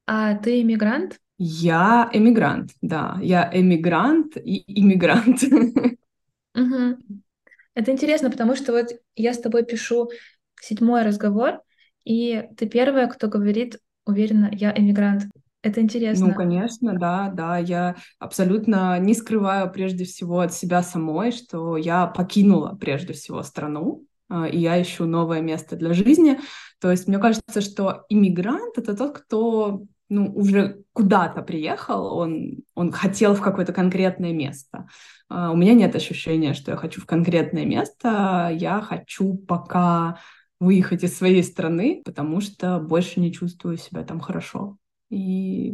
А 0.06 0.34
ты 0.36 0.62
иммигрант? 0.62 1.18
Я 1.38 2.08
эмигрант, 2.12 2.70
да. 2.82 3.18
Я 3.22 3.48
эмигрант 3.52 4.36
и 4.36 4.64
иммигрант. 4.66 5.42
Угу. 6.54 6.96
Это 7.74 7.92
интересно, 7.92 8.30
потому 8.32 8.56
что 8.56 8.72
вот 8.72 8.88
я 9.14 9.32
с 9.32 9.38
тобой 9.38 9.64
пишу 9.64 10.10
седьмой 10.60 11.02
разговор, 11.02 11.60
и 12.04 12.48
ты 12.56 12.66
первая, 12.66 13.06
кто 13.06 13.28
говорит 13.28 13.78
уверена, 14.08 14.50
я 14.52 14.72
эмигрант. 14.76 15.24
Это 15.62 15.80
интересно. 15.80 16.28
Ну, 16.28 16.34
конечно, 16.34 16.98
да, 16.98 17.30
да. 17.34 17.58
Я 17.58 17.96
абсолютно 18.18 18.98
не 18.98 19.14
скрываю 19.14 19.70
прежде 19.70 20.04
всего 20.04 20.40
от 20.40 20.52
себя 20.52 20.82
самой, 20.82 21.32
что 21.32 21.76
я 21.76 22.06
покинула 22.06 22.76
прежде 22.80 23.12
всего 23.12 23.42
страну, 23.42 24.04
а, 24.28 24.46
и 24.46 24.58
я 24.58 24.80
ищу 24.80 25.04
новое 25.04 25.40
место 25.40 25.76
для 25.76 25.92
жизни. 25.94 26.38
То 26.80 26.90
есть 26.90 27.08
мне 27.08 27.18
кажется, 27.18 27.60
что 27.60 28.04
иммигрант— 28.08 28.74
это 28.78 28.96
тот, 28.96 29.18
кто 29.18 29.82
ну, 30.08 30.32
уже 30.34 30.82
куда-то 30.92 31.42
приехал, 31.42 32.16
он, 32.16 32.62
он 32.74 32.92
хотел 32.92 33.34
в 33.34 33.42
какое-то 33.42 33.72
конкретное 33.72 34.32
место. 34.32 34.88
А, 35.28 35.50
у 35.50 35.56
меня 35.56 35.74
нет 35.74 35.94
ощущения, 35.94 36.54
что 36.54 36.70
я 36.70 36.76
хочу 36.76 37.00
в 37.00 37.06
конкретное 37.06 37.66
место. 37.66 38.50
Я 38.52 38.80
хочу 38.80 39.34
пока 39.34 40.18
выехать 40.60 41.04
из 41.04 41.16
своей 41.16 41.42
страны, 41.42 42.02
потому 42.04 42.40
что 42.40 42.78
больше 42.78 43.20
не 43.20 43.32
чувствую 43.32 43.76
себя 43.76 44.02
там 44.04 44.20
хорошо. 44.20 44.76
И 45.10 45.72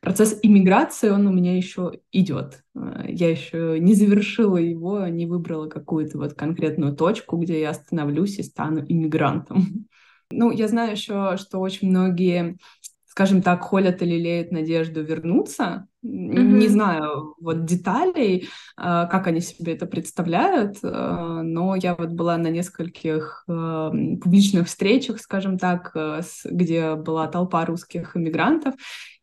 процесс 0.00 0.38
иммиграции, 0.42 1.10
он 1.10 1.26
у 1.26 1.32
меня 1.32 1.56
еще 1.56 2.00
идет. 2.10 2.64
Э, 2.74 3.04
я 3.06 3.30
еще 3.30 3.78
не 3.78 3.94
завершила 3.94 4.56
его, 4.56 5.06
не 5.08 5.26
выбрала 5.26 5.68
какую-то 5.68 6.16
вот 6.18 6.34
конкретную 6.34 6.96
точку, 6.96 7.36
где 7.36 7.60
я 7.60 7.70
остановлюсь 7.70 8.38
и 8.38 8.42
стану 8.42 8.84
иммигрантом. 8.86 9.88
Ну, 10.32 10.50
я 10.50 10.66
знаю 10.66 10.90
еще, 10.90 11.36
что 11.36 11.60
очень 11.60 11.88
многие 11.88 12.58
скажем 13.16 13.40
так, 13.40 13.62
холят 13.62 14.02
или 14.02 14.16
лелеют 14.16 14.52
надежду 14.52 15.02
вернуться. 15.02 15.88
Mm-hmm. 16.06 16.58
Не 16.58 16.68
знаю 16.68 17.34
вот 17.40 17.64
деталей, 17.64 18.48
а, 18.76 19.06
как 19.06 19.26
они 19.26 19.40
себе 19.40 19.74
это 19.74 19.86
представляют, 19.86 20.78
а, 20.82 21.42
но 21.42 21.74
я 21.74 21.96
вот 21.96 22.10
была 22.10 22.36
на 22.36 22.48
нескольких 22.48 23.44
а, 23.48 23.90
публичных 23.90 24.68
встречах, 24.68 25.20
скажем 25.20 25.58
так, 25.58 25.96
где 26.44 26.94
была 26.94 27.26
толпа 27.26 27.64
русских 27.64 28.16
иммигрантов, 28.16 28.74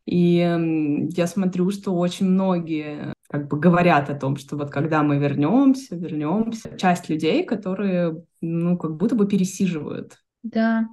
и 0.04 1.08
я 1.16 1.26
смотрю, 1.26 1.70
что 1.70 1.94
очень 1.94 2.26
многие 2.26 3.14
как 3.30 3.48
бы 3.48 3.58
говорят 3.58 4.10
о 4.10 4.14
том, 4.14 4.36
что 4.36 4.56
вот 4.56 4.70
когда 4.70 5.02
мы 5.02 5.16
вернемся, 5.16 5.96
вернемся, 5.96 6.76
часть 6.76 7.08
людей, 7.08 7.44
которые, 7.44 8.22
ну, 8.42 8.76
как 8.76 8.96
будто 8.96 9.14
бы 9.14 9.26
пересиживают. 9.26 10.18
Да, 10.42 10.88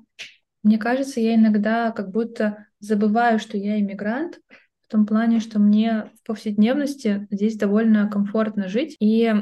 мне 0.63 0.77
кажется, 0.77 1.19
я 1.19 1.35
иногда 1.35 1.91
как 1.91 2.11
будто 2.11 2.67
забываю, 2.79 3.37
что 3.37 3.57
я 3.57 3.79
иммигрант, 3.79 4.39
в 4.91 4.93
том 4.93 5.05
плане, 5.05 5.39
что 5.39 5.57
мне 5.57 6.11
в 6.21 6.27
повседневности 6.27 7.25
здесь 7.31 7.55
довольно 7.55 8.09
комфортно 8.09 8.67
жить, 8.67 8.97
и 8.99 9.33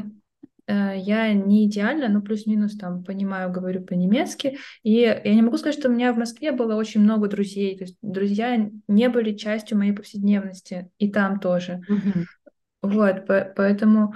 э, 0.67 0.93
я 0.95 1.33
не 1.33 1.65
идеально, 1.65 2.07
но 2.07 2.21
плюс-минус 2.21 2.77
там 2.77 3.03
понимаю, 3.03 3.51
говорю 3.51 3.81
по-немецки, 3.81 4.59
и 4.83 4.91
я 4.91 5.33
не 5.33 5.41
могу 5.41 5.57
сказать, 5.57 5.79
что 5.79 5.89
у 5.89 5.91
меня 5.91 6.13
в 6.13 6.19
Москве 6.19 6.51
было 6.51 6.75
очень 6.75 7.01
много 7.01 7.27
друзей, 7.27 7.75
то 7.75 7.85
есть 7.85 7.97
друзья 8.03 8.69
не 8.87 9.09
были 9.09 9.35
частью 9.35 9.79
моей 9.79 9.91
повседневности, 9.91 10.91
и 10.99 11.11
там 11.11 11.39
тоже. 11.39 11.81
Mm-hmm. 11.89 12.25
Вот, 12.83 13.25
по- 13.25 13.51
поэтому 13.55 14.13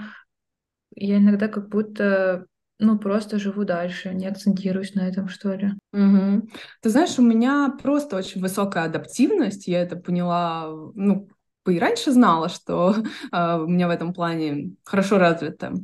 я 0.94 1.16
иногда 1.16 1.48
как 1.48 1.68
будто 1.68 2.46
ну, 2.78 2.98
просто 2.98 3.38
живу 3.38 3.64
дальше, 3.64 4.14
не 4.14 4.26
акцентируюсь 4.26 4.94
на 4.94 5.08
этом, 5.08 5.28
что 5.28 5.54
ли. 5.54 5.72
Угу. 5.92 6.48
Ты 6.82 6.90
знаешь, 6.90 7.18
у 7.18 7.22
меня 7.22 7.74
просто 7.82 8.16
очень 8.16 8.40
высокая 8.40 8.84
адаптивность, 8.84 9.68
я 9.68 9.82
это 9.82 9.96
поняла, 9.96 10.68
ну, 10.94 11.28
и 11.66 11.78
раньше 11.78 12.12
знала, 12.12 12.48
что 12.48 12.96
э, 13.32 13.56
у 13.58 13.66
меня 13.66 13.88
в 13.88 13.90
этом 13.90 14.12
плане 14.12 14.72
хорошо 14.84 15.18
развито. 15.18 15.74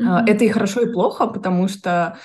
Mm-hmm. 0.00 0.24
Это 0.26 0.44
и 0.44 0.48
хорошо, 0.48 0.80
и 0.80 0.92
плохо, 0.92 1.26
потому 1.26 1.68
что 1.68 2.16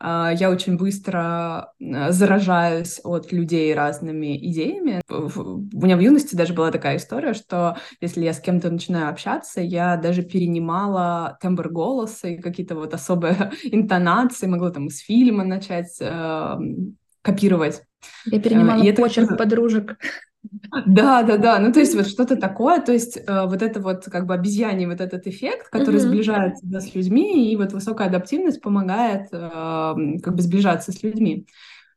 я 0.00 0.50
очень 0.50 0.76
быстро 0.76 1.72
а, 1.80 2.12
заражаюсь 2.12 3.00
от 3.02 3.32
людей 3.32 3.74
разными 3.74 4.36
идеями. 4.50 5.00
У 5.08 5.84
меня 5.84 5.96
в 5.96 6.00
юности 6.00 6.34
даже 6.34 6.52
была 6.52 6.70
такая 6.70 6.98
история, 6.98 7.32
что 7.34 7.76
если 8.00 8.24
я 8.24 8.32
с 8.32 8.40
кем-то 8.40 8.70
начинаю 8.70 9.08
общаться, 9.08 9.60
я 9.60 9.96
даже 9.96 10.22
перенимала 10.22 11.38
тембр 11.40 11.70
голоса 11.70 12.28
и 12.28 12.40
какие-то 12.40 12.74
вот 12.74 12.92
особые 12.94 13.52
интонации, 13.64 14.46
могла 14.46 14.70
там 14.70 14.88
из 14.88 14.98
фильма 14.98 15.44
начать 15.44 15.96
э, 16.00 16.56
копировать. 17.22 17.82
Я 18.26 18.40
перенимала 18.40 18.82
и 18.82 18.92
почерк 18.92 19.32
это... 19.32 19.36
подружек. 19.36 19.98
Да, 20.86 21.22
да, 21.22 21.36
да. 21.36 21.58
Ну, 21.58 21.72
то 21.72 21.80
есть 21.80 21.94
вот 21.94 22.06
что-то 22.06 22.36
такое, 22.36 22.80
то 22.80 22.92
есть 22.92 23.16
э, 23.16 23.46
вот 23.46 23.62
это 23.62 23.80
вот 23.80 24.04
как 24.04 24.26
бы 24.26 24.34
обезьяний 24.34 24.86
вот 24.86 25.00
этот 25.00 25.26
эффект, 25.26 25.68
который 25.70 25.96
mm-hmm. 25.96 26.00
сближает 26.00 26.56
тебя 26.56 26.80
с 26.80 26.94
людьми, 26.94 27.52
и 27.52 27.56
вот 27.56 27.72
высокая 27.72 28.08
адаптивность 28.08 28.60
помогает 28.60 29.28
э, 29.32 29.94
как 30.22 30.34
бы 30.34 30.42
сближаться 30.42 30.92
с 30.92 31.02
людьми. 31.02 31.46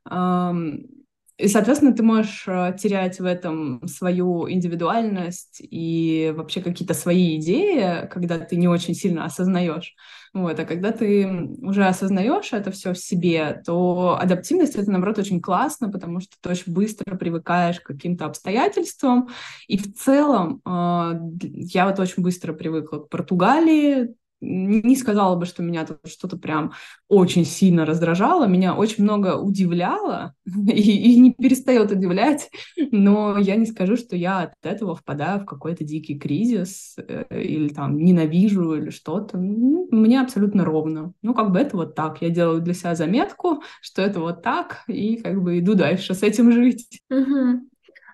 Эм, 0.10 0.99
и, 1.40 1.48
соответственно, 1.48 1.96
ты 1.96 2.04
можешь 2.04 2.44
э, 2.48 2.76
терять 2.78 3.20
в 3.20 3.26
этом 3.26 3.88
свою 3.88 4.50
индивидуальность 4.50 5.62
и 5.62 6.34
вообще 6.36 6.62
какие-то 6.62 6.94
свои 6.94 7.38
идеи, 7.38 8.08
когда 8.12 8.38
ты 8.40 8.58
не 8.58 8.68
очень 8.68 8.94
сильно 8.94 9.24
осознаешь. 9.24 9.96
Вот. 10.34 10.60
А 10.60 10.66
когда 10.66 10.92
ты 10.92 11.26
уже 11.62 11.86
осознаешь 11.86 12.52
это 12.52 12.72
все 12.72 12.92
в 12.94 13.00
себе, 13.00 13.64
то 13.66 14.18
адаптивность 14.20 14.76
это, 14.76 14.92
наоборот, 14.92 15.18
очень 15.18 15.40
классно, 15.40 15.90
потому 15.90 16.20
что 16.20 16.36
ты 16.42 16.50
очень 16.50 16.74
быстро 16.74 17.16
привыкаешь 17.16 17.80
к 17.80 17.88
каким-то 17.88 18.26
обстоятельствам. 18.26 19.30
И 19.70 19.78
в 19.78 19.94
целом 19.96 20.62
э, 20.66 21.14
я 21.42 21.88
вот 21.88 22.00
очень 22.00 22.22
быстро 22.22 22.52
привыкла 22.52 22.98
к 22.98 23.08
Португалии, 23.08 24.14
не 24.42 24.96
сказала 24.96 25.36
бы, 25.36 25.46
что 25.46 25.64
меня 25.64 25.86
тут 25.86 26.00
что-то 26.06 26.38
прям 26.38 26.74
очень 27.08 27.46
сильно 27.46 27.86
раздражало, 27.86 28.48
меня 28.48 28.76
очень 28.76 29.04
много 29.04 29.38
удивляло 29.38 30.34
и, 30.46 31.14
и 31.14 31.20
не 31.20 31.34
перестает 31.34 31.92
удивлять, 31.92 32.50
но 32.92 33.38
я 33.38 33.56
не 33.56 33.66
скажу, 33.66 33.98
что 33.98 34.16
я 34.16 34.40
от 34.40 34.54
этого 34.64 34.96
впадаю 34.96 35.42
в 35.42 35.46
какой-то 35.46 35.84
дикий 35.84 36.18
кризис 36.18 36.96
э, 36.98 37.26
или 37.32 37.70
там 37.70 37.98
ненавижу 37.98 38.76
или 38.76 38.90
что-то. 38.90 39.38
Мне 39.38 40.22
абсолютно 40.22 40.66
ровно. 40.66 41.14
Ну, 41.22 41.34
как 41.34 41.52
бы 41.52 41.60
это 41.60 41.78
вот 41.78 41.96
так. 41.96 42.22
Я 42.22 42.30
делаю 42.30 42.62
для 42.62 42.74
себя 42.74 42.96
заметку, 42.96 43.62
что 43.82 44.02
это 44.02 44.20
вот 44.20 44.42
так, 44.42 44.84
и 44.88 45.18
как 45.18 45.42
бы 45.42 45.60
иду 45.60 45.76
дальше 45.76 46.14
с 46.14 46.24
этим 46.24 46.52
жить. 46.52 47.02
Угу. 47.10 47.62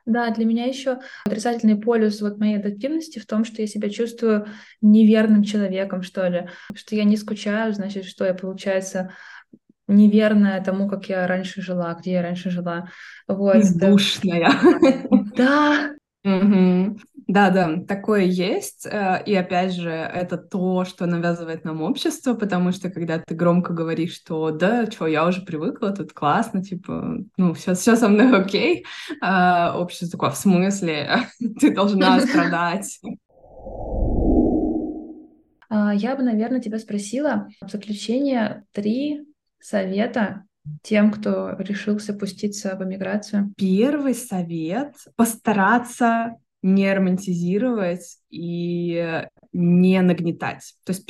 Да, 0.05 0.29
для 0.29 0.45
меня 0.45 0.65
еще 0.65 0.99
отрицательный 1.25 1.75
полюс 1.75 2.21
вот 2.21 2.37
моей 2.37 2.57
адаптивности 2.57 3.19
в 3.19 3.25
том, 3.25 3.43
что 3.43 3.61
я 3.61 3.67
себя 3.67 3.89
чувствую 3.89 4.47
неверным 4.81 5.43
человеком, 5.43 6.03
что 6.03 6.27
ли. 6.27 6.47
Что 6.75 6.95
я 6.95 7.03
не 7.03 7.17
скучаю, 7.17 7.73
значит, 7.73 8.05
что 8.05 8.23
я, 8.25 8.35
получается, 8.35 9.11
неверная 9.87 10.63
тому, 10.63 10.87
как 10.87 11.09
я 11.09 11.25
раньше 11.27 11.61
жила, 11.61 11.93
где 11.99 12.13
я 12.13 12.21
раньше 12.21 12.49
жила. 12.49 12.89
Вот. 13.27 13.57
Бездушная. 13.57 14.51
Да. 15.35 15.95
Угу. 16.25 16.97
Да, 17.27 17.51
да, 17.51 17.77
такое 17.87 18.23
есть. 18.23 18.87
Э, 18.87 19.21
и 19.25 19.35
опять 19.35 19.73
же, 19.73 19.91
это 19.91 20.37
то, 20.37 20.83
что 20.83 21.05
навязывает 21.05 21.63
нам 21.63 21.83
общество, 21.83 22.33
потому 22.33 22.71
что 22.71 22.89
когда 22.89 23.19
ты 23.19 23.35
громко 23.35 23.73
говоришь, 23.73 24.15
что 24.15 24.49
да, 24.49 24.89
что, 24.89 25.05
я 25.05 25.27
уже 25.27 25.41
привыкла, 25.41 25.91
тут 25.91 26.13
классно, 26.13 26.63
типа, 26.63 27.19
ну, 27.37 27.53
все, 27.53 27.75
все 27.75 27.95
со 27.95 28.09
мной 28.09 28.35
окей, 28.35 28.85
а 29.21 29.77
общество 29.77 30.09
такое, 30.09 30.31
в 30.31 30.37
смысле, 30.37 31.19
ты 31.59 31.73
должна 31.73 32.19
страдать. 32.21 32.99
А, 35.69 35.93
я 35.93 36.15
бы, 36.15 36.23
наверное, 36.23 36.59
тебя 36.59 36.79
спросила 36.79 37.49
в 37.61 37.69
заключение 37.69 38.65
три 38.71 39.21
совета 39.59 40.43
тем, 40.81 41.11
кто 41.11 41.55
решился 41.57 42.13
пуститься 42.13 42.75
в 42.75 42.83
эмиграцию? 42.83 43.53
Первый 43.57 44.13
совет— 44.13 44.95
постараться 45.15 46.35
не 46.61 46.91
романтизировать 46.91 48.17
и 48.31 49.23
не 49.53 50.01
нагнетать. 50.01 50.73
То 50.83 50.93
есть 50.93 51.05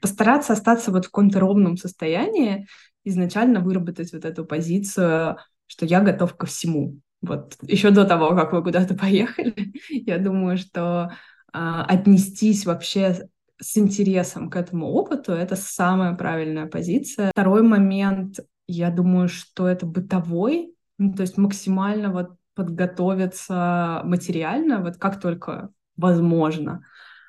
постараться 0.00 0.52
остаться 0.52 0.92
вот 0.92 1.06
в 1.06 1.08
каком-то 1.08 1.40
ровном 1.40 1.76
состоянии, 1.76 2.66
изначально 3.04 3.60
выработать 3.60 4.12
вот 4.12 4.24
эту 4.24 4.44
позицию, 4.44 5.38
что 5.66 5.86
я 5.86 6.00
готов 6.00 6.36
ко 6.36 6.46
всему. 6.46 7.00
Вот 7.22 7.56
еще 7.62 7.90
до 7.90 8.04
того, 8.04 8.34
как 8.36 8.52
вы 8.52 8.62
куда-то 8.62 8.94
поехали, 8.94 9.72
я 9.90 10.18
думаю, 10.18 10.56
что 10.56 11.10
а, 11.52 11.84
отнестись 11.84 12.64
вообще 12.64 13.28
с 13.60 13.76
интересом 13.76 14.48
к 14.48 14.56
этому 14.56 14.86
опыту, 14.86 15.32
это 15.32 15.54
самая 15.54 16.14
правильная 16.14 16.66
позиция. 16.66 17.30
Второй 17.32 17.62
момент, 17.62 18.40
я 18.70 18.90
думаю, 18.90 19.28
что 19.28 19.66
это 19.68 19.86
бытовой, 19.86 20.74
ну, 20.98 21.12
то 21.14 21.22
есть 21.22 21.38
максимально 21.38 22.12
вот 22.12 22.30
подготовиться 22.54 24.02
материально, 24.04 24.80
вот 24.82 24.96
как 24.96 25.20
только 25.20 25.70
возможно. 25.96 26.84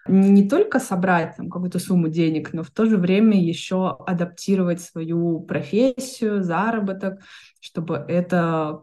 Не 0.08 0.50
только 0.50 0.80
собрать 0.80 1.38
там 1.38 1.50
какую-то 1.50 1.80
сумму 1.80 2.10
денег, 2.10 2.54
но 2.54 2.64
в 2.64 2.72
то 2.72 2.86
же 2.86 2.98
время 2.98 3.40
еще 3.40 3.98
адаптировать 4.08 4.82
свою 4.82 5.42
профессию, 5.42 6.44
заработок, 6.44 7.22
чтобы 7.60 8.04
это, 8.08 8.82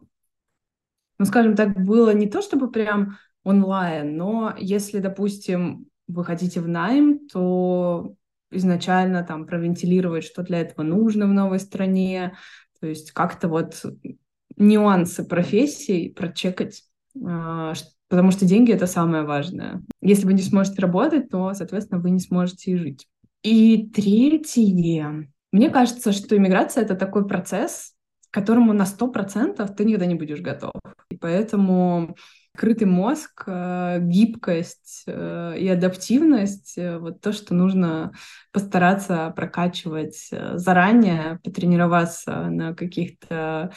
ну, 1.19 1.25
скажем 1.25 1.57
так, 1.57 1.77
было 1.85 2.15
не 2.15 2.29
то 2.29 2.41
чтобы 2.41 2.71
прям 2.71 3.19
онлайн, 3.43 4.17
но 4.17 4.55
если, 4.59 5.01
допустим, 5.01 5.87
вы 6.07 6.25
хотите 6.25 6.61
в 6.61 6.69
найм, 6.69 7.29
то 7.29 8.15
изначально 8.51 9.23
там 9.23 9.47
провентилировать, 9.47 10.25
что 10.25 10.43
для 10.43 10.61
этого 10.61 10.83
нужно 10.83 11.27
в 11.27 11.33
новой 11.33 11.61
стране, 11.61 12.35
то 12.81 12.87
есть 12.87 13.13
как-то 13.13 13.49
вот 13.49 13.85
нюансы 14.57 15.25
профессий 15.25 16.11
прочекать, 16.11 16.83
а, 17.25 17.73
потому 18.09 18.31
что 18.31 18.47
деньги— 18.47 18.73
это 18.75 18.87
самое 18.87 19.25
важное. 19.25 19.83
Если 20.01 20.27
вы 20.27 20.35
не 20.35 20.43
сможете 20.43 20.81
работать, 20.83 21.29
то, 21.31 21.53
соответственно, 21.55 22.01
вы 22.01 22.11
не 22.11 22.21
сможете 22.21 22.73
и 22.73 22.77
жить. 22.77 23.09
И 23.43 23.89
третье. 23.95 25.29
Мне 25.53 25.71
кажется, 25.71 26.13
что 26.13 26.37
иммиграция— 26.37 26.83
это 26.85 26.95
такой 26.95 27.27
процесс, 27.27 27.95
к 28.31 28.35
которому 28.35 28.73
на 28.73 28.85
100% 28.85 29.75
ты 29.75 29.85
никогда 29.85 30.07
не 30.07 30.15
будешь 30.15 30.41
готов. 30.41 30.73
И 31.11 31.17
поэтому 31.17 32.17
открытый 32.59 32.89
мозг, 32.89 33.45
э, 33.47 34.01
гибкость 34.03 35.05
э, 35.07 35.55
и 35.59 35.69
адаптивность 35.69 36.77
э,— 36.77 36.99
вот 37.01 37.21
то, 37.21 37.33
что 37.33 37.55
нужно 37.55 38.13
постараться 38.53 39.33
прокачивать 39.37 40.29
заранее, 40.55 41.39
потренироваться 41.45 42.51
на 42.51 42.75
каких-то 42.75 43.73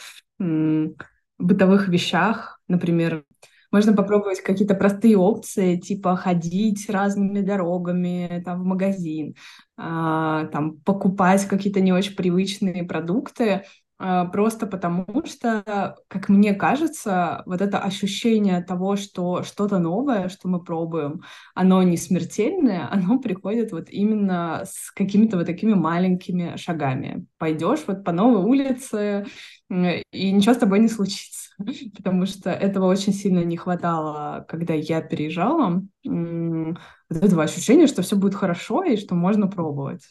бытовых 1.38 1.88
вещах. 1.88 2.60
Например, 2.66 3.24
можно 3.70 3.94
попробовать 3.94 4.40
какие-то 4.40 4.74
простые 4.74 5.16
опции, 5.16 5.76
типа 5.76 6.16
ходить 6.16 6.90
разными 6.90 7.40
дорогами 7.40 8.42
там, 8.44 8.62
в 8.62 8.64
магазин, 8.64 9.36
а, 9.76 10.46
там, 10.46 10.78
покупать 10.80 11.46
какие-то 11.46 11.80
не 11.80 11.92
очень 11.92 12.16
привычные 12.16 12.84
продукты, 12.84 13.64
просто 13.98 14.66
потому 14.66 15.06
что, 15.24 15.96
как 16.08 16.28
мне 16.28 16.54
кажется, 16.54 17.42
вот 17.46 17.60
это 17.60 17.78
ощущение 17.78 18.62
того, 18.62 18.96
что 18.96 19.42
что-то 19.42 19.78
новое, 19.78 20.28
что 20.28 20.48
мы 20.48 20.62
пробуем, 20.62 21.22
оно 21.54 21.82
не 21.82 21.96
смертельное, 21.96 22.88
оно 22.92 23.18
приходит 23.18 23.72
вот 23.72 23.88
именно 23.90 24.62
с 24.64 24.90
какими-то 24.92 25.36
вот 25.36 25.46
такими 25.46 25.74
маленькими 25.74 26.56
шагами. 26.56 27.26
Пойдешь 27.38 27.80
вот 27.86 28.04
по 28.04 28.12
новой 28.12 28.42
улице, 28.42 29.26
и 29.70 30.32
ничего 30.32 30.54
с 30.54 30.58
тобой 30.58 30.80
не 30.80 30.88
случится, 30.88 31.54
потому 31.96 32.26
что 32.26 32.50
этого 32.50 32.86
очень 32.86 33.12
сильно 33.12 33.44
не 33.44 33.56
хватало, 33.56 34.44
когда 34.48 34.74
я 34.74 35.00
переезжала. 35.00 35.82
Вот 36.04 37.22
этого 37.22 37.42
ощущения, 37.42 37.86
что 37.86 38.02
все 38.02 38.16
будет 38.16 38.34
хорошо 38.34 38.82
и 38.84 38.96
что 38.96 39.14
можно 39.14 39.46
пробовать, 39.46 40.02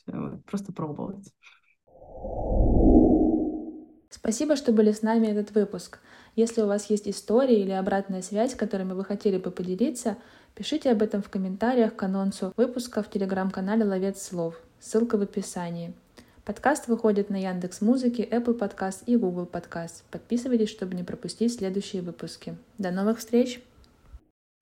просто 0.46 0.72
пробовать. 0.72 1.32
Спасибо, 4.12 4.58
что 4.58 4.74
были 4.74 4.92
с 4.92 5.02
нами 5.02 5.28
этот 5.28 5.56
выпуск. 5.56 6.00
Если 6.36 6.62
у 6.62 6.68
вас 6.68 6.90
есть 6.90 7.08
истории 7.08 7.60
или 7.60 7.72
обратная 7.72 8.22
связь, 8.22 8.56
которыми 8.56 8.92
вы 8.92 9.06
хотели 9.06 9.38
бы 9.38 9.52
поделиться, 9.52 10.18
пишите 10.54 10.92
об 10.92 11.02
этом 11.02 11.24
в 11.24 11.30
комментариях 11.30 11.96
к 11.96 12.04
анонсу 12.04 12.54
выпуска 12.58 13.02
в 13.02 13.10
телеграм-канале 13.10 13.86
«Ловец 13.86 14.22
слов». 14.22 14.60
Ссылка 14.82 15.18
в 15.18 15.22
описании. 15.22 15.94
Подкаст 16.44 16.88
выходит 16.88 17.30
на 17.30 17.38
Яндекс 17.38 17.82
Музыке, 17.82 18.24
Apple 18.24 18.60
Podcast 18.60 19.04
и 19.06 19.16
Google 19.16 19.50
Podcast. 19.52 20.04
Подписывайтесь, 20.12 20.70
чтобы 20.70 20.96
не 20.96 21.04
пропустить 21.04 21.54
следующие 21.54 22.02
выпуски. 22.02 22.58
До 22.78 22.92
новых 22.92 23.20
встреч! 23.20 23.62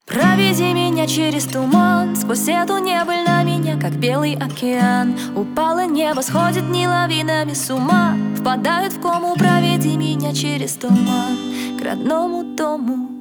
Проведи 0.09 0.73
меня 0.73 1.05
через 1.05 1.45
туман 1.45 2.15
Сквозь 2.15 2.47
эту 2.47 2.79
небыль 2.79 3.23
на 3.25 3.43
меня, 3.43 3.79
как 3.79 3.93
белый 3.93 4.33
океан. 4.33 5.15
Упало 5.35 5.85
небо, 5.85 6.21
сходит 6.21 6.67
не 6.69 6.87
лавинами 6.87 7.53
с 7.53 7.69
ума. 7.69 8.17
Впадают 8.35 8.93
в 8.93 9.01
кому, 9.01 9.35
проведи 9.35 9.95
меня 9.95 10.33
через 10.33 10.73
туман. 10.73 11.37
К 11.79 11.85
родному 11.85 12.55
дому 12.55 13.18